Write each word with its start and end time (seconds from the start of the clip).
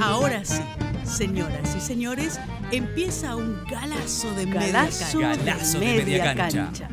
Ahora 0.00 0.44
sí, 0.44 0.62
señoras 1.04 1.76
y 1.76 1.80
señores, 1.80 2.40
empieza 2.72 3.36
un 3.36 3.62
galazo 3.70 4.34
de 4.34 4.46
Galazo 4.46 5.18
media 5.18 5.36
de 5.36 5.44
cancha. 5.44 5.78
media 5.78 6.34
cancha. 6.34 6.88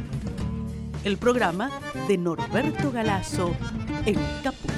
El 1.05 1.17
programa 1.17 1.71
de 2.09 2.17
Norberto 2.17 2.91
Galazo 2.91 3.55
en 4.05 4.17
Caput. 4.43 4.71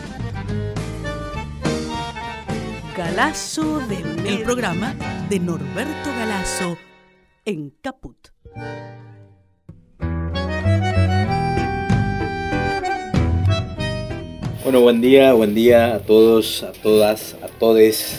Galazo 2.95 3.79
de 3.87 3.97
media 3.97 4.31
El 4.31 4.43
programa 4.43 4.93
de 5.27 5.39
Norberto 5.39 6.09
Galazo 6.19 6.77
en 7.45 7.71
Caput. 7.81 8.27
Bueno, 14.63 14.81
buen 14.81 15.01
día, 15.01 15.33
buen 15.33 15.55
día 15.55 15.95
a 15.95 15.99
todos, 15.99 16.61
a 16.61 16.73
todas, 16.73 17.35
a 17.59 17.65
todes. 17.69 18.17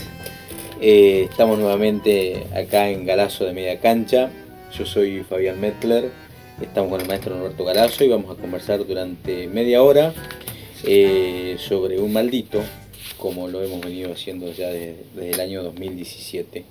Eh, 0.83 1.27
estamos 1.31 1.59
nuevamente 1.59 2.45
acá 2.55 2.91
en 2.91 3.07
Galazo 3.07 3.45
de 3.47 3.53
Media 3.53 3.81
Cancha. 3.81 4.31
Yo 4.77 4.85
soy 4.87 5.23
Fabián 5.23 5.61
Mettler, 5.61 6.11
estamos 6.61 6.91
con 6.91 7.01
el 7.01 7.07
maestro 7.09 7.35
Norberto 7.37 7.65
Galazo 7.65 8.05
y 8.05 8.09
vamos 8.09 8.37
a 8.37 8.41
conversar 8.41 8.87
durante 8.87 9.49
media 9.49 9.83
hora 9.83 10.13
eh, 10.85 11.57
sobre 11.59 11.99
un 11.99 12.13
maldito, 12.13 12.63
como 13.19 13.49
lo 13.49 13.63
hemos 13.63 13.81
venido 13.81 14.13
haciendo 14.13 14.53
ya 14.53 14.69
de- 14.69 14.97
desde 15.15 15.31
el 15.31 15.41
año 15.41 15.63
2017. 15.63 16.65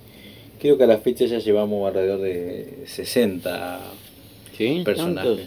Creo 0.62 0.78
que 0.78 0.84
a 0.84 0.88
la 0.88 1.00
fecha 1.00 1.26
ya 1.26 1.40
llevamos 1.40 1.88
alrededor 1.88 2.22
de 2.22 2.84
60 2.86 3.80
¿Sí? 4.60 4.82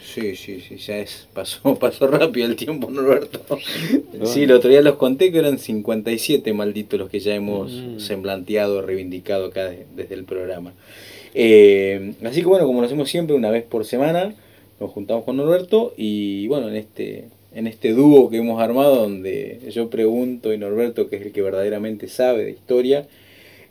Sí, 0.03 0.35
sí, 0.37 0.61
sí, 0.67 0.77
ya 0.79 0.99
es, 0.99 1.29
pasó, 1.35 1.75
pasó 1.79 2.07
rápido 2.07 2.47
el 2.47 2.57
tiempo, 2.57 2.91
Norberto. 2.91 3.59
Sí, 4.25 4.45
el 4.45 4.53
otro 4.53 4.71
día 4.71 4.81
los 4.81 4.97
conté 4.97 5.31
que 5.31 5.39
eran 5.39 5.59
57 5.59 6.53
malditos 6.55 6.99
los 6.99 7.11
que 7.11 7.21
ya 7.21 7.35
hemos 7.35 7.71
Mm. 7.73 7.99
semblanteado, 8.01 8.81
reivindicado 8.83 9.47
acá 9.47 9.69
de- 9.69 9.85
desde 9.95 10.15
el 10.15 10.25
programa. 10.25 10.73
Eh, 11.35 12.15
así 12.25 12.41
que 12.41 12.47
bueno, 12.47 12.67
como 12.67 12.81
lo 12.81 12.87
hacemos 12.87 13.11
siempre, 13.11 13.37
una 13.37 13.51
vez 13.51 13.65
por 13.65 13.85
semana, 13.85 14.35
nos 14.81 14.91
juntamos 14.91 15.25
con 15.25 15.37
Norberto 15.37 15.93
y 15.97 16.47
bueno, 16.49 16.69
en 16.69 16.77
este, 16.77 17.25
en 17.55 17.67
este 17.67 17.93
dúo 17.93 18.31
que 18.31 18.39
hemos 18.39 18.61
armado 18.63 18.97
donde 18.97 19.61
yo 19.71 19.91
pregunto 19.91 20.53
y 20.53 20.59
Norberto, 20.59 21.09
que 21.09 21.17
es 21.17 21.23
el 21.23 21.33
que 21.33 21.43
verdaderamente 21.43 22.09
sabe 22.09 22.45
de 22.45 22.51
historia, 22.53 23.07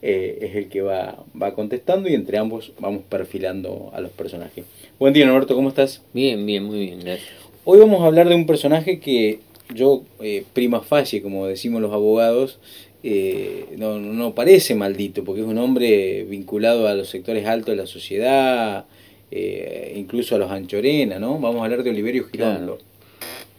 eh, 0.03 0.39
es 0.41 0.55
el 0.55 0.67
que 0.69 0.81
va, 0.81 1.23
va 1.39 1.53
contestando 1.53 2.09
y 2.09 2.13
entre 2.15 2.37
ambos 2.39 2.71
vamos 2.79 3.03
perfilando 3.07 3.91
a 3.93 4.01
los 4.01 4.11
personajes. 4.11 4.65
Buen 5.01 5.15
día 5.15 5.25
Norberto, 5.25 5.55
¿cómo 5.55 5.69
estás? 5.69 6.03
Bien, 6.13 6.45
bien, 6.45 6.63
muy 6.63 6.77
bien, 6.77 6.99
gracias. 6.99 7.31
Hoy 7.63 7.79
vamos 7.79 8.03
a 8.03 8.05
hablar 8.05 8.29
de 8.29 8.35
un 8.35 8.45
personaje 8.45 8.99
que 8.99 9.39
yo, 9.73 10.03
eh, 10.19 10.43
prima 10.53 10.81
facie, 10.81 11.23
como 11.23 11.47
decimos 11.47 11.81
los 11.81 11.91
abogados, 11.91 12.59
eh, 13.01 13.65
no, 13.79 13.97
no 13.97 14.35
parece 14.35 14.75
maldito, 14.75 15.23
porque 15.23 15.41
es 15.41 15.47
un 15.47 15.57
hombre 15.57 16.23
vinculado 16.25 16.87
a 16.87 16.93
los 16.93 17.09
sectores 17.09 17.47
altos 17.47 17.69
de 17.69 17.77
la 17.77 17.87
sociedad, 17.87 18.85
eh, 19.31 19.95
incluso 19.97 20.35
a 20.35 20.37
los 20.37 20.51
anchorena, 20.51 21.17
¿no? 21.17 21.39
Vamos 21.39 21.61
a 21.61 21.63
hablar 21.63 21.81
de 21.81 21.89
Oliverio 21.89 22.25
Girondo. 22.25 22.77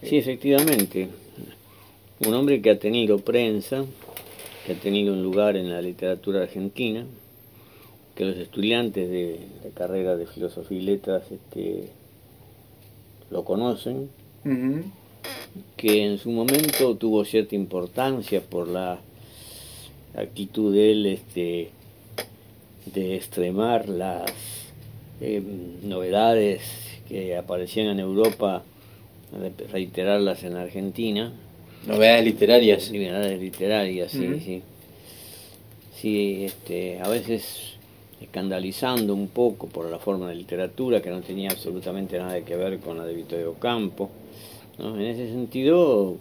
Sí, 0.00 0.18
efectivamente. 0.18 1.08
Un 2.24 2.34
hombre 2.34 2.62
que 2.62 2.70
ha 2.70 2.78
tenido 2.78 3.18
prensa, 3.18 3.84
que 4.64 4.74
ha 4.74 4.76
tenido 4.76 5.12
un 5.12 5.24
lugar 5.24 5.56
en 5.56 5.72
la 5.72 5.82
literatura 5.82 6.42
argentina, 6.42 7.04
que 8.14 8.24
los 8.24 8.36
estudiantes 8.36 9.08
de 9.10 9.40
la 9.64 9.70
carrera 9.70 10.16
de 10.16 10.26
filosofía 10.26 10.78
y 10.78 10.82
letras 10.82 11.22
este, 11.30 11.88
lo 13.30 13.44
conocen, 13.44 14.08
que 15.76 16.04
en 16.04 16.18
su 16.18 16.30
momento 16.30 16.96
tuvo 16.96 17.24
cierta 17.24 17.54
importancia 17.54 18.40
por 18.40 18.68
la 18.68 18.98
actitud 20.14 20.74
de 20.74 20.92
él 20.92 21.06
este, 21.06 21.70
de 22.92 23.16
extremar 23.16 23.88
las 23.88 24.30
eh, 25.20 25.42
novedades 25.82 26.60
que 27.08 27.36
aparecían 27.36 27.86
en 27.88 28.00
Europa, 28.00 28.62
re- 29.32 29.66
reiterarlas 29.70 30.42
en 30.44 30.56
Argentina, 30.56 31.32
Novedades 31.86 32.24
literarias. 32.24 32.92
novedades 32.92 33.40
literarias, 33.40 34.12
sí, 34.12 34.40
sí. 34.44 34.62
Sí, 36.00 36.44
este, 36.44 37.00
a 37.00 37.08
veces 37.08 37.71
escandalizando 38.22 39.14
un 39.14 39.28
poco 39.28 39.66
por 39.68 39.90
la 39.90 39.98
forma 39.98 40.28
de 40.28 40.34
literatura 40.36 41.00
que 41.02 41.10
no 41.10 41.20
tenía 41.20 41.50
absolutamente 41.50 42.18
nada 42.18 42.40
que 42.44 42.56
ver 42.56 42.78
con 42.78 42.96
la 42.98 43.04
de 43.04 43.14
Vittorio 43.14 43.54
Campo. 43.54 44.10
¿no? 44.78 44.96
En 44.96 45.02
ese 45.02 45.28
sentido, 45.28 46.16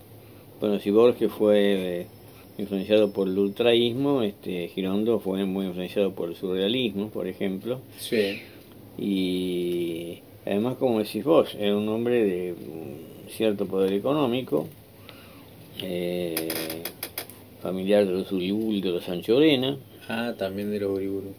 bueno, 0.60 0.80
si 0.80 0.90
Borges 0.92 1.32
fue 1.32 2.02
eh, 2.02 2.08
influenciado 2.58 3.12
por 3.12 3.28
el 3.28 3.38
ultraísmo, 3.38 4.22
este, 4.24 4.68
Girondo 4.70 5.20
fue 5.20 5.46
muy 5.46 5.66
influenciado 5.68 6.12
por 6.12 6.30
el 6.30 6.36
surrealismo, 6.36 7.10
por 7.10 7.28
ejemplo, 7.28 7.80
Sí. 7.98 8.40
y 8.98 10.20
además, 10.46 10.76
como 10.78 11.00
decís 11.00 11.24
vos, 11.24 11.56
era 11.60 11.76
un 11.78 11.88
hombre 11.90 12.24
de 12.24 12.56
cierto 13.30 13.66
poder 13.66 13.94
económico, 13.94 14.68
eh, 15.82 16.50
familiar 17.62 18.06
de 18.06 18.12
los 18.14 18.32
Uriburu 18.32 18.82
de 18.82 18.90
los 18.90 19.08
Anchorena, 19.10 19.78
Ah, 20.10 20.34
también 20.38 20.72
de 20.72 20.80
los 20.80 20.92
Uriburu. 20.92 21.34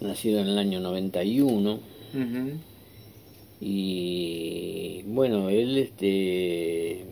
Nacido 0.00 0.40
en 0.40 0.48
el 0.48 0.58
año 0.58 0.80
91, 0.80 1.72
Ujú. 2.14 2.50
y 3.60 5.02
bueno, 5.06 5.48
él, 5.48 5.78
este, 5.78 7.04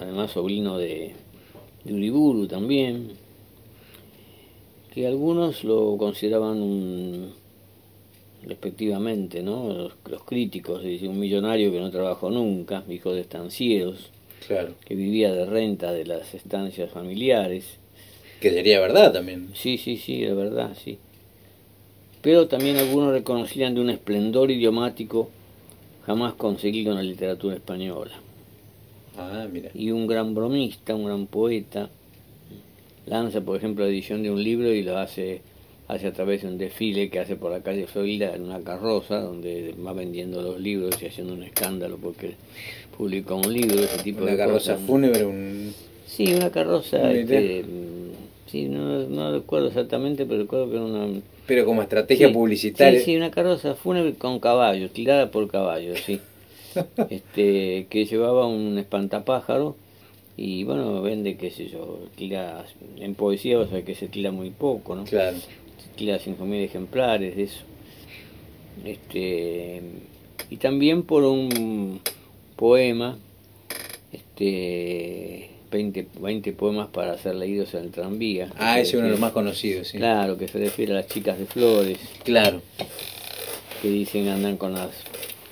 además 0.00 0.30
sobrino 0.32 0.78
de, 0.78 1.12
de 1.84 1.92
Uriburu 1.94 2.46
también, 2.46 3.12
que 4.92 5.06
algunos 5.06 5.64
lo 5.64 5.96
consideraban 5.98 6.62
un, 6.62 7.32
respectivamente, 8.46 9.42
¿no? 9.42 9.72
Los, 9.72 9.92
los 10.08 10.22
críticos, 10.24 10.82
dice, 10.84 11.08
un 11.08 11.18
millonario 11.18 11.72
que 11.72 11.80
no 11.80 11.90
trabajó 11.90 12.30
nunca, 12.30 12.84
hijo 12.88 13.12
de 13.12 13.20
estancieros, 13.22 14.10
Claro. 14.46 14.74
que 14.84 14.94
vivía 14.94 15.32
de 15.32 15.46
renta 15.46 15.90
de 15.92 16.04
las 16.04 16.34
estancias 16.34 16.90
familiares. 16.90 17.64
Que 18.40 18.50
sería 18.50 18.78
verdad 18.78 19.10
también. 19.10 19.48
Sí, 19.54 19.78
sí, 19.78 19.96
sí, 19.96 20.20
de 20.20 20.34
verdad, 20.34 20.76
sí. 20.84 20.98
Pero 22.24 22.48
también 22.48 22.78
algunos 22.78 23.12
reconocían 23.12 23.74
de 23.74 23.82
un 23.82 23.90
esplendor 23.90 24.50
idiomático 24.50 25.28
jamás 26.06 26.32
conseguido 26.32 26.92
en 26.92 26.96
la 26.96 27.02
literatura 27.02 27.54
española. 27.54 28.12
Ah, 29.18 29.46
mira. 29.52 29.70
Y 29.74 29.90
un 29.90 30.06
gran 30.06 30.34
bromista, 30.34 30.94
un 30.94 31.04
gran 31.04 31.26
poeta, 31.26 31.90
lanza, 33.04 33.42
por 33.42 33.58
ejemplo, 33.58 33.84
la 33.84 33.90
edición 33.90 34.22
de 34.22 34.30
un 34.30 34.42
libro 34.42 34.72
y 34.72 34.82
lo 34.82 34.96
hace, 34.96 35.42
hace 35.86 36.06
a 36.06 36.12
través 36.14 36.40
de 36.42 36.48
un 36.48 36.56
desfile 36.56 37.10
que 37.10 37.20
hace 37.20 37.36
por 37.36 37.52
la 37.52 37.60
calle 37.60 37.86
Florida 37.86 38.34
en 38.34 38.40
una 38.40 38.60
carroza, 38.60 39.20
donde 39.20 39.74
va 39.86 39.92
vendiendo 39.92 40.40
los 40.40 40.58
libros 40.58 41.02
y 41.02 41.06
haciendo 41.06 41.34
un 41.34 41.42
escándalo 41.42 41.98
porque 41.98 42.36
publicó 42.96 43.36
un 43.36 43.52
libro, 43.52 43.80
ese 43.80 44.02
tipo 44.02 44.22
Una 44.22 44.32
de 44.32 44.38
carroza 44.38 44.72
cosas. 44.72 44.86
fúnebre, 44.86 45.26
un... 45.26 45.74
Sí, 46.06 46.32
una 46.32 46.50
carroza, 46.50 47.12
este, 47.12 47.64
mm, 47.64 48.50
sí, 48.50 48.64
no, 48.68 49.00
no 49.08 49.32
recuerdo 49.32 49.68
exactamente, 49.68 50.24
pero 50.24 50.40
recuerdo 50.40 50.70
que 50.70 50.76
era 50.76 50.84
una... 50.86 51.20
Pero 51.46 51.64
como 51.64 51.82
estrategia 51.82 52.28
sí, 52.28 52.34
publicitaria. 52.34 52.98
Sí, 53.00 53.06
sí, 53.06 53.16
una 53.16 53.30
carroza 53.30 53.74
fúnebre 53.74 54.14
con 54.14 54.40
caballos, 54.40 54.92
tirada 54.92 55.30
por 55.30 55.50
caballos, 55.50 56.00
sí. 56.00 56.20
este, 57.10 57.86
que 57.90 58.04
llevaba 58.06 58.46
un 58.46 58.78
espantapájaro 58.78 59.76
y 60.36 60.64
bueno, 60.64 61.00
vende, 61.02 61.36
qué 61.36 61.50
sé 61.50 61.68
yo, 61.68 62.00
tira, 62.16 62.64
en 62.98 63.14
poesía 63.14 63.58
o 63.60 63.68
sea 63.68 63.84
que 63.84 63.94
se 63.94 64.08
tira 64.08 64.32
muy 64.32 64.50
poco, 64.50 64.96
¿no? 64.96 65.04
Claro. 65.04 65.36
Se 65.38 65.88
tira 65.96 66.18
5.000 66.18 66.64
ejemplares 66.64 67.36
de 67.36 67.42
eso. 67.44 67.62
Este, 68.84 69.82
y 70.50 70.56
también 70.56 71.04
por 71.04 71.22
un 71.24 72.00
poema, 72.56 73.16
este, 74.12 75.50
20, 75.74 76.06
20 76.20 76.52
poemas 76.52 76.88
para 76.88 77.18
ser 77.18 77.34
leídos 77.34 77.74
en 77.74 77.84
el 77.84 77.90
tranvía. 77.90 78.48
Ah, 78.56 78.78
ese 78.78 78.90
se 78.92 78.96
es 78.96 78.98
uno 79.00 79.04
de 79.06 79.10
los 79.12 79.20
más 79.20 79.32
conocidos, 79.32 79.88
sí. 79.88 79.98
Claro, 79.98 80.38
que 80.38 80.46
se 80.48 80.58
refiere 80.58 80.92
a 80.92 80.96
las 80.96 81.08
chicas 81.08 81.36
de 81.38 81.46
flores, 81.46 81.98
Claro. 82.22 82.62
que 83.82 83.88
dicen 83.88 84.28
andan 84.28 84.56
con 84.56 84.72
las 84.72 84.90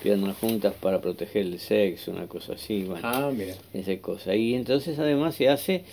piernas 0.01 0.35
juntas 0.37 0.73
para 0.81 0.99
proteger 0.99 1.43
el 1.45 1.59
sexo, 1.59 2.11
una 2.11 2.27
cosa 2.27 2.53
así, 2.53 2.83
bueno, 2.83 3.01
Ah, 3.07 3.31
mira. 3.33 3.53
esa 3.73 3.95
cosa. 3.99 4.35
Y 4.35 4.53
entonces 4.53 4.97
además 4.99 5.35
se 5.35 5.47
hace, 5.49 5.83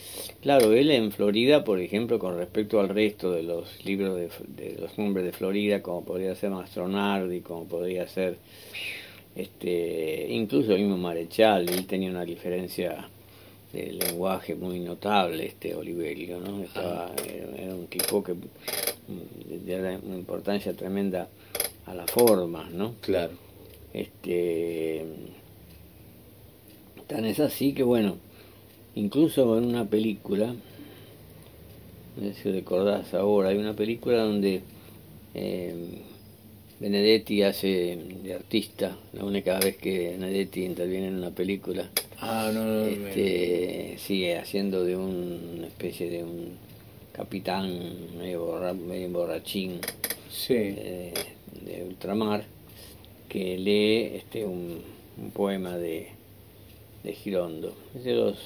claro, 0.43 0.73
él 0.73 0.91
en 0.91 1.13
Florida, 1.13 1.63
por 1.65 1.81
ejemplo, 1.81 2.19
con 2.19 2.37
respecto 2.37 2.81
al 2.81 2.89
resto 2.89 3.33
de 3.33 3.43
los 3.45 3.85
libros 3.85 4.17
de, 4.17 4.29
de 4.49 4.79
los 4.81 4.97
nombres 4.99 5.25
de 5.25 5.33
Florida, 5.33 5.81
como 5.83 6.05
podría 6.05 6.35
ser 6.35 6.51
Mastronardi, 6.51 7.41
como 7.41 7.67
podría 7.69 8.09
ser, 8.09 8.37
este, 9.37 10.27
incluso 10.31 10.73
el 10.75 10.81
mismo 10.83 10.97
Marechal, 10.97 11.69
él 11.69 11.87
tenía 11.87 12.11
una 12.11 12.25
diferencia 12.25 13.09
de 13.73 13.93
lenguaje 13.93 14.55
muy 14.55 14.81
notable, 14.81 15.47
este 15.47 15.75
Oliverio, 15.75 16.41
¿no? 16.41 16.63
Estaba, 16.63 17.13
era, 17.27 17.57
era 17.57 17.75
un 17.75 17.87
tipo 17.87 18.23
que 18.23 18.35
de 18.35 19.99
una 20.03 20.17
importancia 20.17 20.73
tremenda 20.75 21.29
a 21.87 21.95
las 21.95 22.11
formas, 22.11 22.71
¿no? 22.73 22.95
Claro. 23.01 23.33
Este, 23.93 25.05
tan 27.07 27.25
es 27.25 27.41
así 27.41 27.73
que 27.73 27.83
bueno, 27.83 28.17
incluso 28.95 29.59
en 29.59 29.65
una 29.65 29.85
película, 29.85 30.55
no 32.17 32.23
sé 32.23 32.35
si 32.35 32.53
recordás 32.53 33.15
ahora, 33.15 33.49
hay 33.51 33.59
una 33.59 33.75
película 33.75 34.23
donde 34.23 34.63
eh, 35.35 36.03
Benedetti 36.81 37.43
hace 37.43 37.99
de 38.23 38.33
artista, 38.35 38.97
la 39.13 39.25
única 39.25 39.59
vez 39.61 39.77
que 39.77 40.11
Benedetti 40.19 40.65
interviene 40.65 41.09
en 41.09 41.17
una 41.17 41.31
película. 41.31 41.91
Ah, 42.19 42.51
no, 42.55 42.65
no, 42.65 42.85
este, 42.87 43.97
sigue 43.99 44.39
haciendo 44.39 44.83
de 44.85 44.97
un, 44.97 45.57
una 45.59 45.67
especie 45.67 46.09
de 46.11 46.25
un 46.25 46.53
capitán 47.13 48.17
medio, 48.19 48.47
borra, 48.47 48.73
medio 48.73 49.09
borrachín 49.11 49.81
sí. 50.31 50.55
eh, 50.57 51.13
de 51.65 51.83
ultramar 51.85 52.45
que 53.29 53.59
lee 53.59 54.17
este 54.17 54.45
un, 54.45 54.81
un 55.19 55.31
poema 55.33 55.77
de, 55.77 56.09
de 57.05 57.13
Girondo. 57.13 57.75
Es 57.95 58.05
de 58.05 58.15
los 58.15 58.39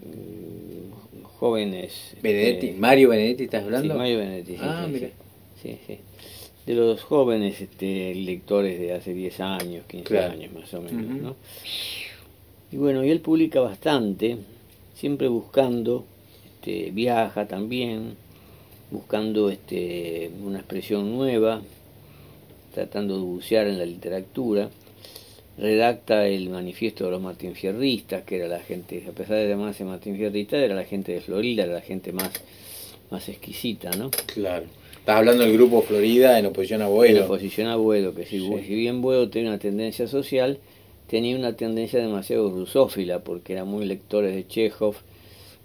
mm, 0.00 1.22
jóvenes. 1.38 2.14
Benedetti, 2.20 2.66
este, 2.68 2.80
Mario 2.80 3.08
Benedetti, 3.10 3.44
¿estás 3.44 3.64
hablando? 3.64 3.94
Sí, 3.94 3.98
Mario 3.98 4.18
Benedetti, 4.18 4.52
sí, 4.52 4.58
Ah, 4.60 4.88
mira. 4.90 5.08
sí, 5.62 5.68
sí, 5.70 5.78
sí. 5.86 5.98
De 6.66 6.74
los 6.74 7.02
jóvenes 7.02 7.60
este, 7.60 8.14
lectores 8.14 8.78
de 8.78 8.92
hace 8.92 9.12
10 9.14 9.40
años, 9.40 9.84
15 9.88 10.04
Claro. 10.06 10.32
años 10.32 10.52
más 10.52 10.72
o 10.74 10.80
menos. 10.80 11.20
¿no? 11.20 11.36
Y 12.70 12.76
bueno, 12.76 13.04
y 13.04 13.10
él 13.10 13.20
publica 13.20 13.60
bastante, 13.60 14.38
siempre 14.94 15.28
buscando, 15.28 16.04
este, 16.54 16.90
viaja 16.92 17.46
también, 17.48 18.14
buscando 18.90 19.50
este, 19.50 20.30
una 20.42 20.58
expresión 20.60 21.12
nueva, 21.12 21.62
tratando 22.74 23.16
de 23.16 23.22
bucear 23.22 23.66
en 23.66 23.78
la 23.78 23.84
literatura. 23.84 24.70
Redacta 25.58 26.26
el 26.28 26.48
manifiesto 26.48 27.04
de 27.04 27.10
los 27.10 27.20
martinfierristas, 27.20 28.22
que 28.22 28.36
era 28.36 28.48
la 28.48 28.60
gente, 28.60 29.04
a 29.06 29.12
pesar 29.12 29.36
de 29.36 29.48
llamarse 29.48 29.84
martinfierrista, 29.84 30.56
era 30.56 30.74
la 30.74 30.84
gente 30.84 31.12
de 31.12 31.20
Florida, 31.20 31.64
era 31.64 31.74
la 31.74 31.80
gente 31.82 32.10
más, 32.12 32.30
más 33.10 33.28
exquisita, 33.28 33.90
¿no? 33.90 34.10
Claro. 34.32 34.66
Estás 35.02 35.16
hablando 35.16 35.42
del 35.42 35.52
grupo 35.54 35.82
Florida 35.82 36.38
en 36.38 36.46
oposición 36.46 36.80
a 36.82 36.84
En 36.86 36.90
Boedo. 36.92 37.24
oposición 37.24 37.66
a 37.66 37.74
Buedo, 37.76 38.14
que 38.14 38.24
si, 38.24 38.38
Sí. 38.38 38.52
si 38.66 38.74
bien 38.76 39.02
Buedo 39.02 39.28
tenía 39.30 39.48
una 39.50 39.58
tendencia 39.58 40.06
social, 40.06 40.58
tenía 41.08 41.36
una 41.36 41.56
tendencia 41.56 41.98
demasiado 41.98 42.48
rusófila, 42.50 43.18
porque 43.18 43.52
era 43.54 43.64
muy 43.64 43.84
lectores 43.84 44.32
de 44.34 44.46
Chekhov, 44.46 44.94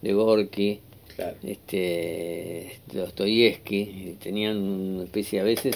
de 0.02 0.14
Gorky, 0.14 0.80
Claro. 1.16 1.36
este, 1.44 2.80
Dostoyevsky, 2.92 4.16
tenían 4.24 4.58
una 4.58 5.04
especie 5.04 5.40
a 5.40 5.44
veces, 5.44 5.76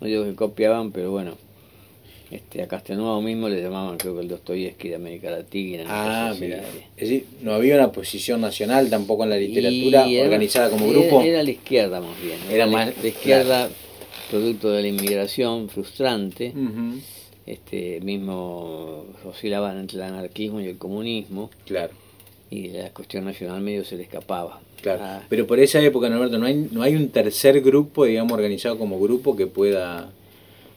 no 0.00 0.06
digo 0.06 0.22
que 0.24 0.34
copiaban, 0.36 0.92
pero 0.92 1.10
bueno, 1.10 1.36
este, 2.32 2.62
a 2.62 2.66
Castelnuovo 2.68 3.20
mismo 3.20 3.48
le 3.48 3.60
llamaban 3.62 3.98
creo 3.98 4.14
que 4.14 4.22
el 4.22 4.28
Dostoyevsky 4.28 4.88
de 4.88 4.94
América 4.96 5.30
Latina. 5.30 5.84
Ah, 5.86 6.34
mira. 6.40 6.62
Es 6.96 7.08
decir, 7.08 7.26
no 7.42 7.52
había 7.52 7.74
una 7.76 7.92
posición 7.92 8.40
nacional 8.40 8.88
tampoco 8.90 9.24
en 9.24 9.30
la 9.30 9.36
literatura 9.36 10.06
era- 10.08 10.24
organizada 10.24 10.70
como 10.70 10.86
era- 10.86 10.98
grupo. 11.00 11.20
Era 11.22 11.42
la 11.42 11.50
izquierda 11.50 12.00
más 12.00 12.20
bien. 12.22 12.38
Era 12.50 12.66
más- 12.66 12.92
la 13.02 13.08
izquierda, 13.08 13.68
producto 14.30 14.70
de 14.70 14.82
la 14.82 14.88
inmigración 14.88 15.68
frustrante, 15.68 16.52
este 17.46 18.00
mismo 18.00 19.04
oscilaban 19.24 19.78
entre 19.78 19.98
el 19.98 20.04
anarquismo 20.04 20.60
y 20.60 20.66
el 20.66 20.78
comunismo, 20.78 21.50
Claro, 21.66 21.92
y 22.50 22.68
la 22.68 22.90
cuestión 22.90 23.24
nacional 23.24 23.60
medio 23.60 23.84
se 23.84 23.96
le 23.96 24.04
escapaba. 24.04 24.60
claro. 24.80 25.00
Ah, 25.02 25.22
Pero 25.28 25.46
por 25.46 25.58
esa 25.60 25.80
época, 25.80 26.08
Norberto, 26.08 26.38
no 26.38 26.46
hay, 26.46 26.68
no 26.70 26.82
hay 26.82 26.94
un 26.96 27.08
tercer 27.10 27.60
grupo, 27.60 28.04
digamos, 28.04 28.32
organizado 28.32 28.78
como 28.78 28.98
grupo 29.00 29.36
que 29.36 29.46
pueda 29.46 30.10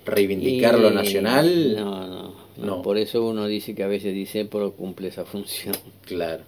reivindicar 0.06 0.80
lo 0.80 0.92
nacional. 0.92 1.76
No, 1.76 2.08
no, 2.08 2.08
no, 2.08 2.36
No. 2.58 2.82
Por 2.82 2.98
eso 2.98 3.26
uno 3.26 3.48
dice 3.48 3.76
que 3.76 3.84
a 3.84 3.88
veces 3.88 4.14
dice, 4.14 4.46
pero 4.46 4.72
cumple 4.74 5.10
esa 5.10 5.26
función. 5.26 5.76
Claro. 6.06 6.44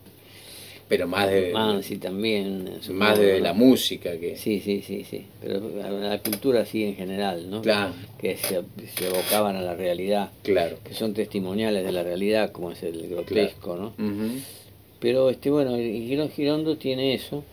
Pero 0.87 1.05
más 1.05 1.29
de, 1.29 1.51
Mansi 1.51 1.97
también. 1.97 2.79
más 2.91 3.19
de 3.19 3.41
la 3.41 3.53
música 3.53 4.17
que. 4.17 4.37
Sí, 4.37 4.61
sí, 4.61 4.81
sí, 4.81 5.03
sí. 5.03 5.25
Pero 5.41 5.61
la, 5.81 6.19
cultura 6.19 6.65
sí 6.65 6.85
en 6.85 6.95
general, 6.95 7.49
¿no? 7.49 7.61
Claro. 7.61 7.93
Que 8.17 8.37
se, 8.37 8.61
se 8.95 9.07
abocaban 9.07 9.57
a 9.57 9.61
la 9.61 9.75
realidad. 9.75 10.31
Claro. 10.43 10.77
que 10.83 10.93
son 10.93 11.13
testimoniales 11.13 11.83
de 11.83 11.91
la 11.91 12.03
realidad, 12.03 12.53
como 12.53 12.71
es 12.71 12.83
el 12.83 13.09
grotesco, 13.09 13.75
¿no? 13.75 13.93
Pero 14.99 15.29
este 15.29 15.49
bueno, 15.49 15.75
el 15.75 16.31
Girondo 16.33 16.77
tiene 16.77 17.13
eso 17.13 17.43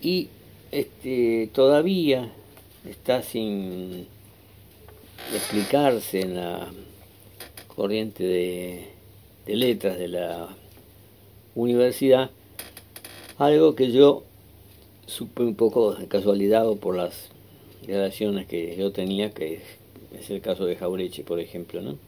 y 0.00 0.28
este 0.70 1.48
todavía 1.52 2.30
está 2.88 3.22
sin 3.22 4.06
explicarse 5.34 6.20
en 6.20 6.36
la 6.36 6.68
corriente 7.74 8.24
de, 8.24 8.86
de 9.46 9.56
letras 9.56 9.98
de 9.98 10.08
la 10.08 10.48
universidad 11.54 12.30
algo 13.38 13.74
que 13.74 13.90
yo 13.92 14.24
supe 15.06 15.42
un 15.42 15.54
poco 15.54 15.94
de 15.94 16.06
casualidad 16.06 16.66
o 16.68 16.76
por 16.76 16.96
las 16.96 17.28
relaciones 17.86 18.46
que 18.46 18.76
yo 18.76 18.92
tenía, 18.92 19.30
que 19.30 19.60
es, 20.12 20.30
el 20.30 20.40
caso 20.40 20.64
de 20.66 20.76
Jaureche, 20.76 21.24
por 21.24 21.40
ejemplo, 21.40 21.82
¿no? 21.82 21.98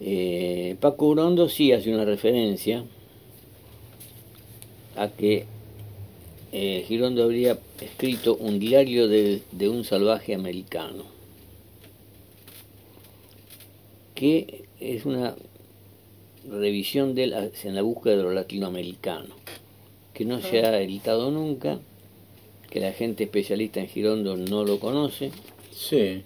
Eh, 0.00 0.76
Paco 0.80 1.06
Urondo 1.06 1.48
sí 1.48 1.72
hace 1.72 1.92
una 1.92 2.04
referencia 2.04 2.84
a 4.96 5.08
que 5.08 5.46
eh, 6.52 6.84
Girondo 6.86 7.22
habría 7.24 7.58
escrito 7.80 8.36
un 8.36 8.58
diario 8.58 9.08
de, 9.08 9.42
de 9.52 9.68
un 9.68 9.84
salvaje 9.84 10.34
americano, 10.34 11.04
que 14.14 14.64
es 14.80 15.04
una 15.04 15.34
revisión 16.48 17.14
de 17.14 17.24
él 17.24 17.52
en 17.62 17.74
la 17.74 17.82
búsqueda 17.82 18.16
de 18.16 18.22
lo 18.22 18.32
latinoamericano, 18.32 19.34
que 20.14 20.24
no 20.24 20.40
se 20.40 20.60
ha 20.64 20.80
editado 20.80 21.30
nunca, 21.30 21.78
que 22.70 22.80
la 22.80 22.92
gente 22.92 23.24
especialista 23.24 23.80
en 23.80 23.88
Girondo 23.88 24.36
no 24.36 24.64
lo 24.64 24.80
conoce, 24.80 25.30
Sí. 25.78 26.22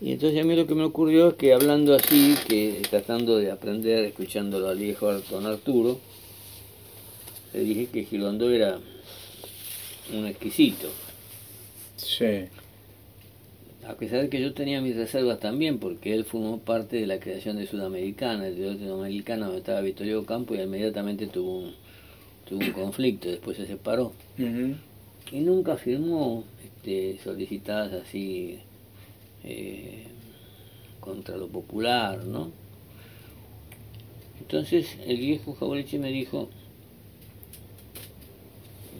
Y 0.00 0.12
entonces 0.12 0.40
a 0.40 0.44
mí 0.44 0.56
lo 0.56 0.66
que 0.66 0.74
me 0.74 0.82
ocurrió 0.82 1.28
es 1.28 1.34
que 1.34 1.54
hablando 1.54 1.94
así, 1.94 2.34
que 2.48 2.82
tratando 2.90 3.36
de 3.36 3.52
aprender, 3.52 4.04
escuchándolo 4.04 4.68
al 4.68 4.78
viejo 4.78 5.12
don 5.30 5.46
Arturo, 5.46 6.00
le 7.52 7.60
dije 7.60 7.86
que 7.86 8.04
Girondo 8.04 8.50
era 8.50 8.78
un 10.12 10.26
exquisito. 10.26 10.88
Sí. 11.96 12.46
A 13.86 13.94
pesar 13.94 14.22
de 14.22 14.28
que 14.28 14.40
yo 14.40 14.54
tenía 14.54 14.80
mis 14.80 14.96
reservas 14.96 15.40
también, 15.40 15.78
porque 15.78 16.14
él 16.14 16.24
formó 16.24 16.58
parte 16.58 16.96
de 16.96 17.06
la 17.06 17.18
creación 17.18 17.56
de 17.56 17.66
Sudamericana, 17.66 18.46
el 18.46 18.56
de 18.56 18.78
Sudamericana 18.78 19.46
donde 19.46 19.60
estaba 19.60 19.80
Vittorio 19.80 20.24
Campo 20.24 20.54
y 20.54 20.60
inmediatamente 20.60 21.26
tuvo 21.26 21.58
un, 21.58 21.74
tuvo 22.48 22.60
un 22.60 22.72
conflicto, 22.72 23.28
después 23.28 23.56
se 23.56 23.66
separó. 23.66 24.12
Y 24.38 25.40
nunca 25.40 25.76
firmó 25.76 26.44
este, 26.64 27.18
solicitadas 27.22 27.92
así 27.92 28.58
eh, 29.44 30.04
contra 31.00 31.36
lo 31.36 31.48
popular, 31.48 32.24
¿no? 32.24 32.50
Entonces 34.40 34.96
el 35.06 35.18
viejo 35.18 35.54
Jaureche 35.54 35.98
me 35.98 36.10
dijo, 36.10 36.48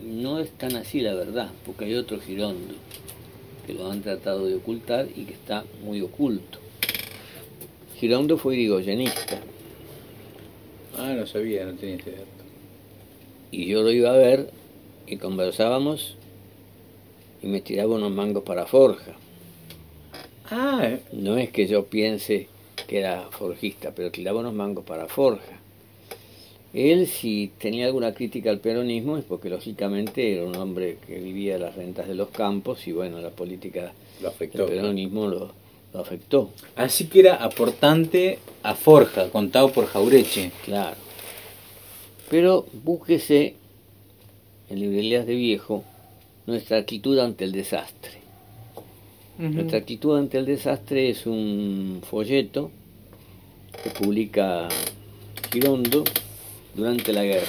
no 0.04 0.38
es 0.38 0.50
tan 0.52 0.76
así 0.76 1.00
la 1.00 1.14
verdad, 1.14 1.50
porque 1.66 1.85
hay 1.87 1.94
otro 1.94 2.21
Girondo 2.21 2.75
que 3.66 3.75
lo 3.75 3.90
han 3.90 4.02
tratado 4.02 4.47
de 4.47 4.56
ocultar 4.56 5.06
y 5.14 5.25
que 5.25 5.35
está 5.35 5.64
muy 5.85 6.00
oculto. 6.00 6.59
Girondo 7.99 8.37
fue 8.38 8.54
irigoyenista 8.56 9.38
Ah, 10.99 11.14
no 11.16 11.26
sabía, 11.26 11.64
no 11.64 11.75
tenía 11.75 11.97
este 11.97 12.11
dato. 12.11 12.26
y 13.50 13.66
yo 13.66 13.82
lo 13.82 13.90
iba 13.90 14.11
a 14.11 14.16
ver 14.16 14.50
y 15.06 15.16
conversábamos 15.16 16.16
y 17.42 17.47
me 17.47 17.61
tiraba 17.61 17.94
unos 17.94 18.11
mangos 18.12 18.42
para 18.44 18.66
forja. 18.66 19.12
Ah, 20.50 20.97
No 21.12 21.37
es 21.38 21.50
que 21.50 21.66
yo 21.66 21.87
piense 21.87 22.49
que 22.87 22.99
era 22.99 23.23
forjista, 23.30 23.92
pero 23.94 24.11
tiraba 24.11 24.40
unos 24.40 24.52
mangos 24.54 24.85
para 24.85 25.06
forja. 25.06 25.61
Él, 26.75 27.07
si 27.07 27.52
tenía 27.59 27.87
alguna 27.87 28.14
crítica 28.14 28.50
al 28.50 28.59
peronismo, 28.61 29.19
es 29.19 29.25
porque 29.25 29.50
lógicamente 29.50 30.33
era 30.33 30.45
un 30.45 30.57
hombre 30.57 30.97
que 31.07 31.19
vivía 31.19 31.55
de 31.55 31.59
las 31.61 31.75
rentas 31.76 32.09
de 32.09 32.14
los 32.14 32.29
campos 32.31 32.87
y 32.87 32.93
bueno, 32.93 33.21
la 33.21 33.31
política 33.31 33.93
lo 34.23 34.29
del 34.29 34.35
afectó. 34.35 34.67
peronismo 34.67 35.26
lo, 35.29 35.52
lo 35.93 36.00
afectó, 36.00 36.50
Así 36.76 37.09
que 37.09 37.21
era 37.21 37.37
aportante 37.37 38.38
a 38.62 38.75
Forja, 38.75 39.29
contado 39.31 39.71
por 39.73 39.87
Jaureche. 39.87 40.50
claro. 40.64 40.97
Pero 42.31 42.64
búsquese 42.73 43.57
en 44.71 44.81
librerías 44.81 45.26
de 45.26 45.35
viejo 45.35 45.85
nuestra 46.47 46.79
actitud 46.79 47.19
ante 47.19 47.45
el 47.45 47.52
desastre. 47.52 48.23
Nuestra 49.37 49.79
actitud 49.79 50.17
ante 50.17 50.38
el 50.38 50.47
desastre 50.47 51.11
es 51.11 51.26
un 51.26 52.00
folleto 52.09 52.71
que 53.83 53.91
publica 53.91 54.69
Girondo 55.52 56.05
durante 56.75 57.12
la 57.12 57.25
guerra. 57.25 57.47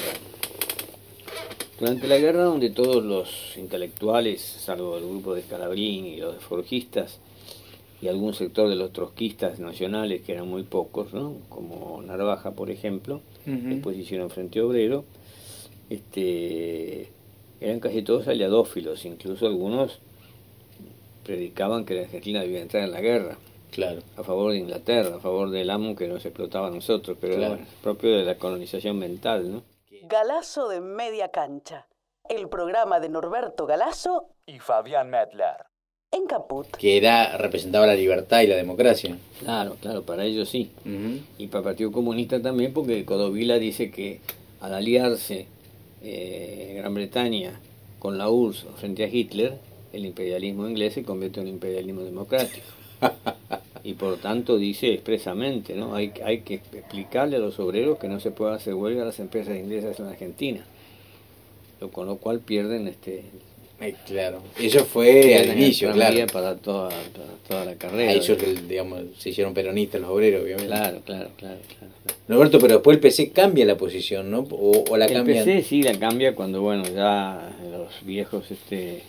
Durante 1.80 2.08
la 2.08 2.18
guerra 2.18 2.44
donde 2.44 2.70
todos 2.70 3.04
los 3.04 3.58
intelectuales, 3.58 4.42
salvo 4.42 4.98
el 4.98 5.04
grupo 5.04 5.34
de 5.34 5.42
Scalabrini 5.42 6.16
y 6.16 6.18
los 6.18 6.36
de 6.36 6.40
forjistas, 6.40 7.20
y 8.02 8.10
algún 8.10 8.34
sector 8.34 8.68
de 8.68 8.76
los 8.76 8.92
trotskistas 8.92 9.60
nacionales, 9.60 10.22
que 10.24 10.34
eran 10.34 10.48
muy 10.48 10.64
pocos, 10.64 11.14
¿no? 11.14 11.36
como 11.48 12.02
Narvaja, 12.02 12.52
por 12.52 12.70
ejemplo, 12.70 13.22
después 13.46 13.98
hicieron 13.98 14.30
Frente 14.30 14.62
Obrero, 14.62 15.06
este, 15.90 17.08
eran 17.62 17.80
casi 17.80 18.02
todos 18.02 18.28
aliadófilos, 18.28 19.06
incluso 19.06 19.46
algunos 19.48 20.00
predicaban 21.24 21.86
que 21.86 21.94
la 21.94 22.02
Argentina 22.02 22.42
debía 22.42 22.62
entrar 22.62 22.84
en 22.84 22.92
la 22.92 23.00
guerra. 23.00 23.38
Claro. 23.74 24.02
A 24.18 24.24
favor 24.24 24.52
de 24.52 24.60
Inglaterra, 24.60 25.16
a 25.16 25.20
favor 25.20 25.50
del 25.50 25.72
amo 25.72 25.96
que 25.96 26.08
nos 26.08 26.24
explotaba 26.24 26.68
a 26.68 26.72
nosotros, 26.72 27.18
pero 27.20 27.34
era 27.34 27.58
propio 27.82 28.16
de 28.16 28.24
la 28.24 28.38
colonización 28.38 29.00
mental, 29.00 29.52
¿no? 29.52 29.64
Galazo 30.04 30.68
de 30.70 30.80
Media 30.80 31.30
Cancha, 31.30 31.88
el 32.30 32.50
programa 32.50 33.00
de 33.00 33.10
Norberto 33.10 33.66
Galazo 33.66 34.30
y 34.46 34.60
Fabián 34.60 35.10
Medler. 35.10 35.56
En 36.12 36.28
Caput. 36.28 36.68
Que 36.78 36.98
era, 36.98 37.36
representaba 37.38 37.88
la 37.88 37.96
libertad 37.96 38.42
y 38.42 38.48
la 38.48 38.56
democracia. 38.56 39.18
Claro, 39.40 39.78
claro, 39.82 40.04
para 40.04 40.24
ellos 40.24 40.50
sí. 40.50 40.72
Y 41.40 41.48
para 41.48 41.60
el 41.60 41.64
Partido 41.64 41.92
Comunista 41.92 42.40
también, 42.40 42.74
porque 42.74 43.04
Codovila 43.06 43.58
dice 43.58 43.90
que 43.90 44.20
al 44.62 44.76
aliarse 44.76 45.48
eh, 46.04 46.76
Gran 46.78 46.94
Bretaña 46.94 47.60
con 47.98 48.20
la 48.20 48.30
URSS 48.30 48.68
frente 48.76 49.04
a 49.04 49.08
Hitler, 49.08 49.58
el 49.92 50.06
imperialismo 50.06 50.68
inglés 50.68 50.94
se 50.94 51.04
convierte 51.04 51.40
en 51.40 51.48
un 51.48 51.54
imperialismo 51.54 52.02
democrático. 52.02 52.68
y 53.84 53.94
por 53.94 54.18
tanto 54.18 54.58
dice 54.58 54.94
expresamente, 54.94 55.76
¿no? 55.76 55.96
Hay, 55.96 56.14
hay 56.24 56.40
que 56.40 56.56
explicarle 56.56 57.38
a 57.38 57.40
los 57.40 57.60
obreros 57.60 58.00
que 58.00 58.08
no 58.08 58.20
se 58.20 58.32
puede 58.32 58.56
hacer 58.56 58.74
huelga 58.74 59.04
a 59.04 59.06
las 59.06 59.20
empresas 59.20 59.58
inglesas 59.58 60.00
en 60.00 60.08
Argentina. 60.08 60.66
Lo, 61.82 61.90
con 61.90 62.08
lo 62.08 62.18
cual 62.18 62.40
pierden 62.40 62.88
este 62.88 63.24
claro. 64.06 64.42
Eso 64.60 64.86
fue 64.86 65.36
al 65.38 65.58
inicio, 65.58 65.92
claro. 65.92 66.26
Para 66.32 66.56
toda, 66.56 66.90
toda 67.48 67.66
la 67.66 67.76
carrera. 67.76 68.12
Ahí 68.12 68.20
eso 68.20 68.38
que, 68.38 68.54
digamos, 68.54 69.02
se 69.18 69.30
hicieron 69.30 69.54
peronistas 69.54 70.02
los 70.02 70.10
obreros, 70.10 70.44
obviamente. 70.44 70.68
Claro, 70.68 71.02
claro, 71.06 71.30
claro. 71.38 71.60
claro. 71.78 71.94
Roberto, 72.28 72.60
pero 72.60 72.76
después 72.76 72.96
el 72.96 73.02
PC 73.02 73.32
cambia 73.32 73.66
la 73.66 73.78
posición, 73.78 74.32
¿no? 74.32 74.48
O, 74.52 74.96
la 74.98 75.08
cambia. 75.08 75.40
El 75.40 75.46
PC 75.46 75.68
sí 75.68 75.84
la 75.84 75.98
cambia 76.00 76.34
cuando, 76.36 76.62
bueno, 76.62 76.84
ya 76.84 77.56
los 77.72 78.06
viejos 78.06 78.50
este, 78.52 79.04